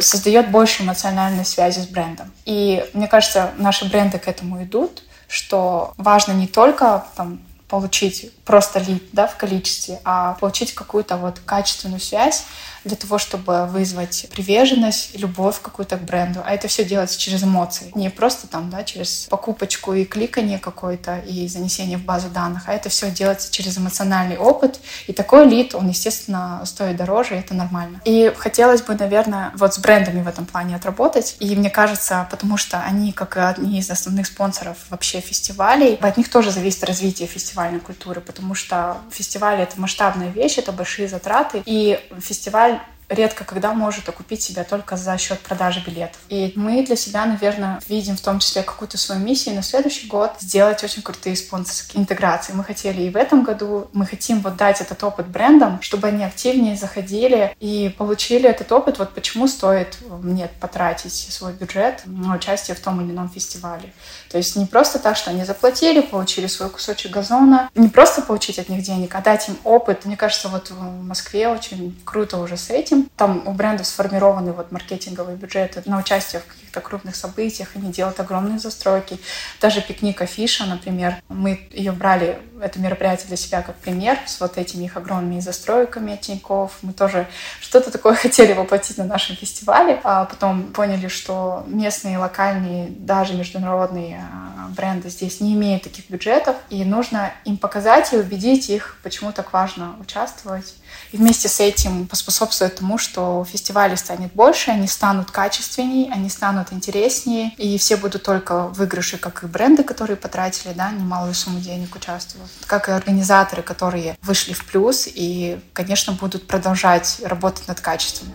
создает 0.00 0.50
больше 0.50 0.82
эмоциональной 0.82 1.44
связи 1.44 1.80
с 1.80 1.86
брендом. 1.86 2.30
И 2.44 2.84
мне 2.92 3.08
кажется, 3.08 3.52
наши 3.56 3.88
бренды 3.88 4.18
к 4.18 4.28
этому 4.28 4.62
идут, 4.62 5.02
что 5.28 5.94
важно 5.96 6.32
не 6.32 6.46
только 6.46 7.04
там, 7.16 7.40
получить 7.68 8.32
просто 8.44 8.80
лид 8.80 9.04
да, 9.12 9.26
в 9.26 9.36
количестве, 9.36 10.00
а 10.04 10.34
получить 10.34 10.74
какую-то 10.74 11.16
вот 11.16 11.38
качественную 11.44 12.00
связь 12.00 12.44
для 12.84 12.96
того, 12.96 13.18
чтобы 13.18 13.66
вызвать 13.66 14.26
приверженность, 14.30 15.18
любовь 15.18 15.60
какую-то 15.60 15.96
к 15.96 16.02
бренду. 16.02 16.40
А 16.44 16.52
это 16.52 16.68
все 16.68 16.84
делается 16.84 17.18
через 17.18 17.42
эмоции. 17.42 17.90
Не 17.94 18.10
просто 18.10 18.46
там, 18.46 18.70
да, 18.70 18.84
через 18.84 19.26
покупочку 19.30 19.92
и 19.94 20.04
кликание 20.04 20.58
какое-то 20.58 21.18
и 21.18 21.46
занесение 21.48 21.98
в 21.98 22.04
базу 22.04 22.28
данных, 22.28 22.64
а 22.66 22.74
это 22.74 22.88
все 22.88 23.10
делается 23.10 23.52
через 23.52 23.78
эмоциональный 23.78 24.36
опыт. 24.36 24.80
И 25.06 25.12
такой 25.12 25.46
лид, 25.46 25.74
он, 25.74 25.88
естественно, 25.88 26.62
стоит 26.64 26.96
дороже, 26.96 27.36
и 27.36 27.38
это 27.38 27.54
нормально. 27.54 28.00
И 28.04 28.32
хотелось 28.36 28.82
бы, 28.82 28.94
наверное, 28.94 29.52
вот 29.54 29.74
с 29.74 29.78
брендами 29.78 30.22
в 30.22 30.28
этом 30.28 30.46
плане 30.46 30.76
отработать. 30.76 31.36
И 31.40 31.54
мне 31.56 31.70
кажется, 31.70 32.26
потому 32.30 32.56
что 32.56 32.80
они, 32.80 33.12
как 33.12 33.36
и 33.36 33.40
одни 33.40 33.78
из 33.78 33.90
основных 33.90 34.26
спонсоров 34.26 34.76
вообще 34.90 35.20
фестивалей, 35.20 35.96
от 36.00 36.16
них 36.16 36.30
тоже 36.30 36.50
зависит 36.50 36.84
развитие 36.84 37.28
фестивальной 37.28 37.80
культуры, 37.80 38.20
потому 38.20 38.54
что 38.54 38.98
фестивали— 39.10 39.62
это 39.64 39.80
масштабная 39.80 40.30
вещь, 40.30 40.58
это 40.58 40.72
большие 40.72 41.08
затраты, 41.08 41.62
и 41.64 42.00
фестиваль 42.20 42.77
редко 43.08 43.44
когда 43.44 43.72
может 43.72 44.08
окупить 44.08 44.42
себя 44.42 44.64
только 44.64 44.96
за 44.96 45.16
счет 45.18 45.40
продажи 45.40 45.82
билетов. 45.84 46.20
И 46.28 46.52
мы 46.56 46.84
для 46.84 46.96
себя, 46.96 47.24
наверное, 47.26 47.80
видим 47.88 48.16
в 48.16 48.20
том 48.20 48.38
числе 48.38 48.62
какую-то 48.62 48.98
свою 48.98 49.20
миссию 49.20 49.54
на 49.54 49.62
следующий 49.62 50.06
год 50.06 50.32
сделать 50.40 50.82
очень 50.84 51.02
крутые 51.02 51.36
спонсорские 51.36 52.02
интеграции. 52.02 52.52
Мы 52.52 52.64
хотели 52.64 53.02
и 53.02 53.10
в 53.10 53.16
этом 53.16 53.42
году, 53.42 53.88
мы 53.92 54.06
хотим 54.06 54.40
вот 54.40 54.56
дать 54.56 54.80
этот 54.80 55.02
опыт 55.02 55.26
брендам, 55.26 55.80
чтобы 55.82 56.08
они 56.08 56.24
активнее 56.24 56.76
заходили 56.76 57.56
и 57.60 57.94
получили 57.96 58.48
этот 58.48 58.70
опыт. 58.72 58.98
Вот 58.98 59.14
почему 59.14 59.48
стоит 59.48 59.98
мне 60.08 60.48
потратить 60.60 61.14
свой 61.14 61.52
бюджет 61.52 62.02
на 62.04 62.34
участие 62.34 62.76
в 62.76 62.80
том 62.80 63.00
или 63.00 63.10
ином 63.12 63.28
фестивале. 63.28 63.92
То 64.30 64.38
есть 64.38 64.56
не 64.56 64.66
просто 64.66 64.98
так, 64.98 65.16
что 65.16 65.30
они 65.30 65.44
заплатили, 65.44 66.00
получили 66.00 66.46
свой 66.46 66.70
кусочек 66.70 67.12
газона, 67.12 67.70
не 67.74 67.88
просто 67.88 68.22
получить 68.22 68.58
от 68.58 68.68
них 68.68 68.82
денег, 68.82 69.14
а 69.14 69.20
дать 69.20 69.48
им 69.48 69.56
опыт. 69.64 70.04
Мне 70.04 70.16
кажется, 70.16 70.48
вот 70.48 70.70
в 70.70 71.04
Москве 71.04 71.48
очень 71.48 71.98
круто 72.04 72.38
уже 72.38 72.56
с 72.56 72.70
этим. 72.70 72.97
Там 73.16 73.46
у 73.46 73.52
брендов 73.52 73.86
сформированы 73.86 74.52
вот 74.52 74.72
маркетинговые 74.72 75.36
бюджеты 75.36 75.82
на 75.86 75.98
участие 75.98 76.40
в 76.40 76.46
каких-то 76.46 76.80
крупных 76.80 77.16
событиях, 77.16 77.70
они 77.74 77.92
делают 77.92 78.20
огромные 78.20 78.58
застройки. 78.58 79.18
Даже 79.60 79.80
пикник 79.80 80.20
Афиша, 80.22 80.66
например, 80.66 81.16
мы 81.28 81.68
ее 81.70 81.92
брали, 81.92 82.38
это 82.60 82.78
мероприятие 82.78 83.28
для 83.28 83.36
себя 83.36 83.62
как 83.62 83.76
пример 83.76 84.18
с 84.26 84.40
вот 84.40 84.58
этими 84.58 84.84
их 84.84 84.96
огромными 84.96 85.40
застройками 85.40 86.18
Тинькофф. 86.20 86.78
Мы 86.82 86.92
тоже 86.92 87.26
что-то 87.60 87.90
такое 87.90 88.14
хотели 88.14 88.52
воплотить 88.52 88.98
на 88.98 89.04
нашем 89.04 89.36
фестивале, 89.36 90.00
а 90.04 90.24
потом 90.24 90.64
поняли, 90.64 91.08
что 91.08 91.64
местные, 91.66 92.18
локальные, 92.18 92.88
даже 92.90 93.34
международные 93.34 94.24
Э, 94.68 94.68
бренды 94.68 95.08
здесь 95.08 95.40
не 95.40 95.54
имеют 95.54 95.84
таких 95.84 96.08
бюджетов, 96.10 96.56
и 96.70 96.84
нужно 96.84 97.32
им 97.44 97.56
показать 97.56 98.12
и 98.12 98.16
убедить 98.16 98.68
их, 98.68 98.96
почему 99.02 99.32
так 99.32 99.52
важно 99.52 99.96
участвовать. 100.00 100.74
И 101.12 101.16
вместе 101.16 101.48
с 101.48 101.60
этим 101.60 102.06
поспособствует 102.06 102.76
тому, 102.76 102.98
что 102.98 103.44
фестивали 103.50 103.94
станет 103.94 104.32
больше, 104.34 104.70
они 104.70 104.86
станут 104.86 105.30
качественнее, 105.30 106.12
они 106.12 106.28
станут 106.28 106.72
интереснее, 106.72 107.52
и 107.56 107.78
все 107.78 107.96
будут 107.96 108.22
только 108.22 108.68
выигрыши, 108.68 109.18
как 109.18 109.42
и 109.44 109.46
бренды, 109.46 109.82
которые 109.82 110.16
потратили 110.16 110.72
да, 110.72 110.90
немалую 110.90 111.34
сумму 111.34 111.60
денег, 111.60 111.94
участвуют, 111.96 112.47
как 112.66 112.88
и 112.88 112.92
организаторы, 112.92 113.62
которые 113.62 114.16
вышли 114.22 114.52
в 114.52 114.64
плюс 114.64 115.08
и, 115.12 115.58
конечно, 115.72 116.12
будут 116.12 116.46
продолжать 116.46 117.20
работать 117.24 117.68
над 117.68 117.80
качеством. 117.80 118.28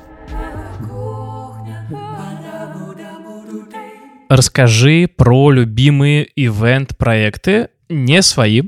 Расскажи 4.29 5.07
про 5.15 5.51
любимые 5.51 6.27
ивент-проекты, 6.35 7.69
не 7.89 8.21
свои, 8.23 8.63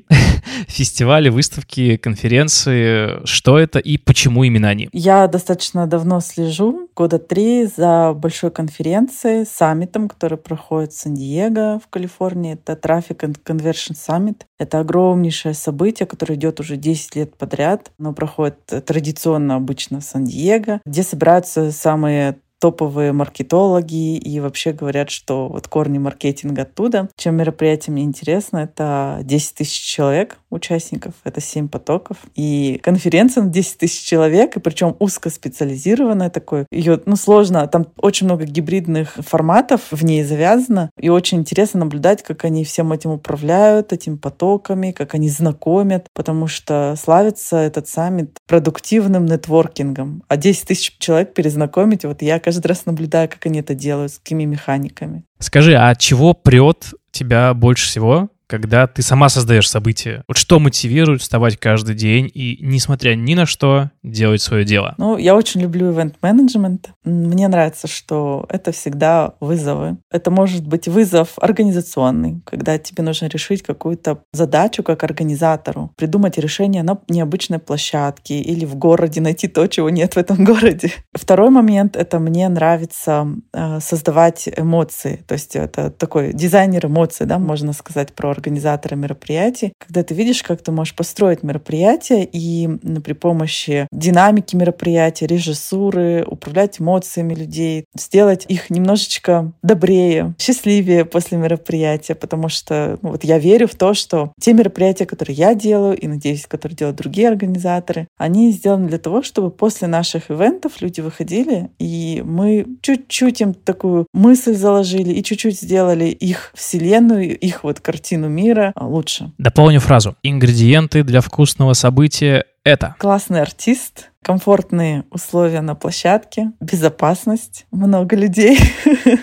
фестивали, 0.68 1.30
выставки, 1.30 1.98
конференции, 1.98 3.26
что 3.26 3.58
это 3.58 3.80
и 3.80 3.98
почему 3.98 4.44
именно 4.44 4.70
они? 4.70 4.90
Я 4.92 5.28
достаточно 5.28 5.88
давно 5.88 6.20
слежу, 6.20 6.90
года 6.96 7.20
три, 7.20 7.66
за 7.66 8.14
большой 8.14 8.52
конференцией, 8.52 9.46
саммитом, 9.46 10.08
который 10.08 10.38
проходит 10.38 10.94
в 10.94 10.98
Сан-Диего 10.98 11.80
в 11.84 11.88
Калифорнии. 11.90 12.54
Это 12.54 12.74
Traffic 12.74 13.20
and 13.20 13.38
Conversion 13.44 13.96
Summit. 13.96 14.42
Это 14.58 14.80
огромнейшее 14.80 15.54
событие, 15.54 16.06
которое 16.08 16.36
идет 16.36 16.60
уже 16.60 16.78
10 16.78 17.16
лет 17.16 17.38
подряд. 17.38 17.92
Оно 18.00 18.14
проходит 18.14 18.58
традиционно 18.86 19.56
обычно 19.56 20.00
в 20.00 20.04
Сан-Диего, 20.04 20.82
где 20.86 21.04
собираются 21.04 21.72
самые 21.72 22.38
топовые 22.60 23.12
маркетологи 23.12 24.18
и 24.18 24.40
вообще 24.40 24.72
говорят, 24.72 25.10
что 25.10 25.48
вот 25.48 25.68
корни 25.68 25.98
маркетинга 25.98 26.64
оттуда. 26.64 27.10
Чем 27.18 27.36
мероприятие 27.36 27.94
мне 27.94 28.04
интересно, 28.04 28.58
это 28.60 29.20
10 29.24 29.56
тысяч 29.56 29.82
человек 29.82 30.38
участников, 30.50 31.14
это 31.24 31.42
7 31.42 31.68
потоков. 31.68 32.18
И 32.36 32.80
конференция 32.82 33.44
на 33.44 33.50
10 33.50 33.78
тысяч 33.78 34.04
человек, 34.04 34.56
и 34.56 34.60
причем 34.60 34.96
узкоспециализированная 35.00 36.30
такой. 36.30 36.66
Ее, 36.72 37.02
ну, 37.06 37.16
сложно, 37.16 37.68
там 37.68 37.88
очень 37.98 38.26
много 38.26 38.46
гибридных 38.46 39.16
форматов 39.16 39.92
в 39.92 40.04
ней 40.04 40.24
завязано, 40.24 40.90
и 41.00 41.10
очень 41.10 41.40
интересно 41.40 41.82
наблюдать, 41.82 42.24
как 42.24 42.46
они 42.46 42.64
всем 42.64 42.92
этим 42.94 43.12
управляют, 43.12 43.94
этими 43.94 44.16
потоками, 44.16 44.92
как 44.92 45.14
они 45.14 45.30
знакомят, 45.30 46.08
потому 46.14 46.48
что 46.48 46.96
славится 46.98 47.58
этот 47.58 47.88
саммит 47.88 48.38
продуктивным 48.48 49.26
нетворкингом. 49.26 50.24
А 50.28 50.38
10 50.38 50.68
тысяч 50.68 50.96
человек 51.00 51.34
перезнакомить, 51.34 52.06
вот 52.06 52.22
я 52.22 52.40
каждый 52.46 52.68
раз 52.68 52.86
наблюдаю, 52.86 53.28
как 53.28 53.44
они 53.48 53.60
это 53.60 53.74
делают, 53.74 54.14
с 54.14 54.20
какими 54.20 54.46
механиками. 54.46 55.24
Скажи, 55.40 55.76
а 55.76 55.96
чего 55.96 56.36
прет 56.36 56.94
тебя 57.10 57.56
больше 57.56 57.88
всего 57.88 58.30
когда 58.48 58.88
ты 58.88 59.02
сама 59.02 59.30
создаешь 59.30 59.70
события. 59.70 60.24
Вот 60.28 60.38
что 60.38 60.60
мотивирует 60.60 61.22
вставать 61.22 61.58
каждый 61.58 61.96
день 61.96 62.30
и, 62.34 62.58
несмотря 62.62 63.16
ни 63.16 63.34
на 63.34 63.46
что, 63.46 63.92
делать 64.04 64.42
свое 64.42 64.66
дело? 64.66 64.96
Ну, 64.98 65.18
я 65.18 65.36
очень 65.36 65.62
люблю 65.62 65.92
ивент-менеджмент. 65.92 66.90
Мне 67.04 67.48
нравится, 67.48 67.88
что 67.88 68.46
это 68.50 68.72
всегда 68.72 69.34
вызовы. 69.40 69.98
Это 70.12 70.32
может 70.32 70.68
быть 70.68 70.88
вызов 70.88 71.34
организационный, 71.38 72.42
когда 72.46 72.78
тебе 72.78 73.04
нужно 73.04 73.28
решить 73.28 73.64
какую-то 73.64 74.20
задачу 74.34 74.84
как 74.84 75.04
организатору, 75.04 75.92
придумать 75.96 76.38
решение 76.38 76.84
на 76.84 77.00
необычной 77.10 77.60
площадке 77.60 78.40
или 78.40 78.66
в 78.66 78.76
городе 78.76 79.22
найти 79.22 79.48
то, 79.48 79.68
чего 79.68 79.90
нет 79.90 80.16
в 80.16 80.18
этом 80.18 80.44
городе. 80.46 80.92
Второй 81.14 81.50
момент— 81.50 81.96
это 81.98 82.20
мне 82.20 82.48
нравится 82.50 83.28
э, 83.54 83.80
создавать 83.80 84.48
эмоции. 84.56 85.24
То 85.28 85.34
есть 85.34 85.56
это 85.56 85.90
такой 85.90 86.34
дизайнер 86.34 86.86
эмоций, 86.86 87.26
да, 87.26 87.40
можно 87.40 87.74
сказать 87.74 88.14
про 88.14 88.35
организатора 88.36 88.96
мероприятий, 88.96 89.74
когда 89.80 90.04
ты 90.04 90.14
видишь, 90.14 90.44
как 90.44 90.62
ты 90.62 90.72
можешь 90.72 90.96
построить 90.96 91.44
мероприятие 91.44 92.28
и 92.32 92.68
при 93.04 93.14
помощи 93.14 93.88
динамики 93.92 94.56
мероприятия, 94.56 95.28
режиссуры, 95.28 96.24
управлять 96.28 96.80
эмоциями 96.80 97.34
людей, 97.34 97.86
сделать 97.96 98.46
их 98.48 98.70
немножечко 98.70 99.52
добрее, 99.64 100.36
счастливее 100.40 101.06
после 101.06 101.38
мероприятия, 101.38 102.16
потому 102.16 102.50
что 102.50 102.98
ну, 103.02 103.12
вот 103.12 103.24
я 103.24 103.38
верю 103.40 103.68
в 103.68 103.76
то, 103.76 103.94
что 103.94 104.34
те 104.40 104.54
мероприятия, 104.54 105.06
которые 105.06 105.36
я 105.36 105.56
делаю, 105.56 105.98
и, 105.98 106.08
надеюсь, 106.08 106.46
которые 106.48 106.76
делают 106.76 106.98
другие 106.98 107.30
организаторы, 107.30 108.08
они 108.18 108.52
сделаны 108.52 108.88
для 108.88 108.98
того, 108.98 109.22
чтобы 109.24 109.52
после 109.52 109.88
наших 109.88 110.30
ивентов 110.30 110.82
люди 110.82 111.02
выходили, 111.02 111.70
и 111.80 112.22
мы 112.26 112.66
чуть-чуть 112.82 113.42
им 113.42 113.54
такую 113.54 114.08
мысль 114.14 114.56
заложили 114.56 115.14
и 115.14 115.24
чуть-чуть 115.24 115.60
сделали 115.60 116.06
их 116.06 116.52
вселенную, 116.54 117.38
их 117.38 117.64
вот 117.64 117.80
картину 117.80 118.25
мира 118.28 118.74
лучше. 118.80 119.32
Дополню 119.38 119.80
фразу. 119.80 120.16
Ингредиенты 120.24 121.04
для 121.04 121.22
вкусного 121.22 121.74
события— 121.74 122.46
это... 122.64 122.96
Классный 123.00 123.42
артист, 123.42 124.12
комфортные 124.22 125.04
условия 125.12 125.62
на 125.62 125.76
площадке, 125.76 126.52
безопасность, 126.60 127.66
много 127.72 128.16
людей. 128.16 128.58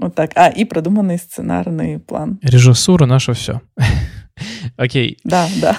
Вот 0.00 0.14
так. 0.14 0.30
А, 0.34 0.48
и 0.48 0.64
продуманный 0.64 1.18
сценарный 1.18 1.98
план. 1.98 2.38
Режиссура 2.42 3.04
наша 3.04 3.34
все. 3.34 3.60
Окей. 4.78 5.18
Да, 5.24 5.46
да. 5.60 5.78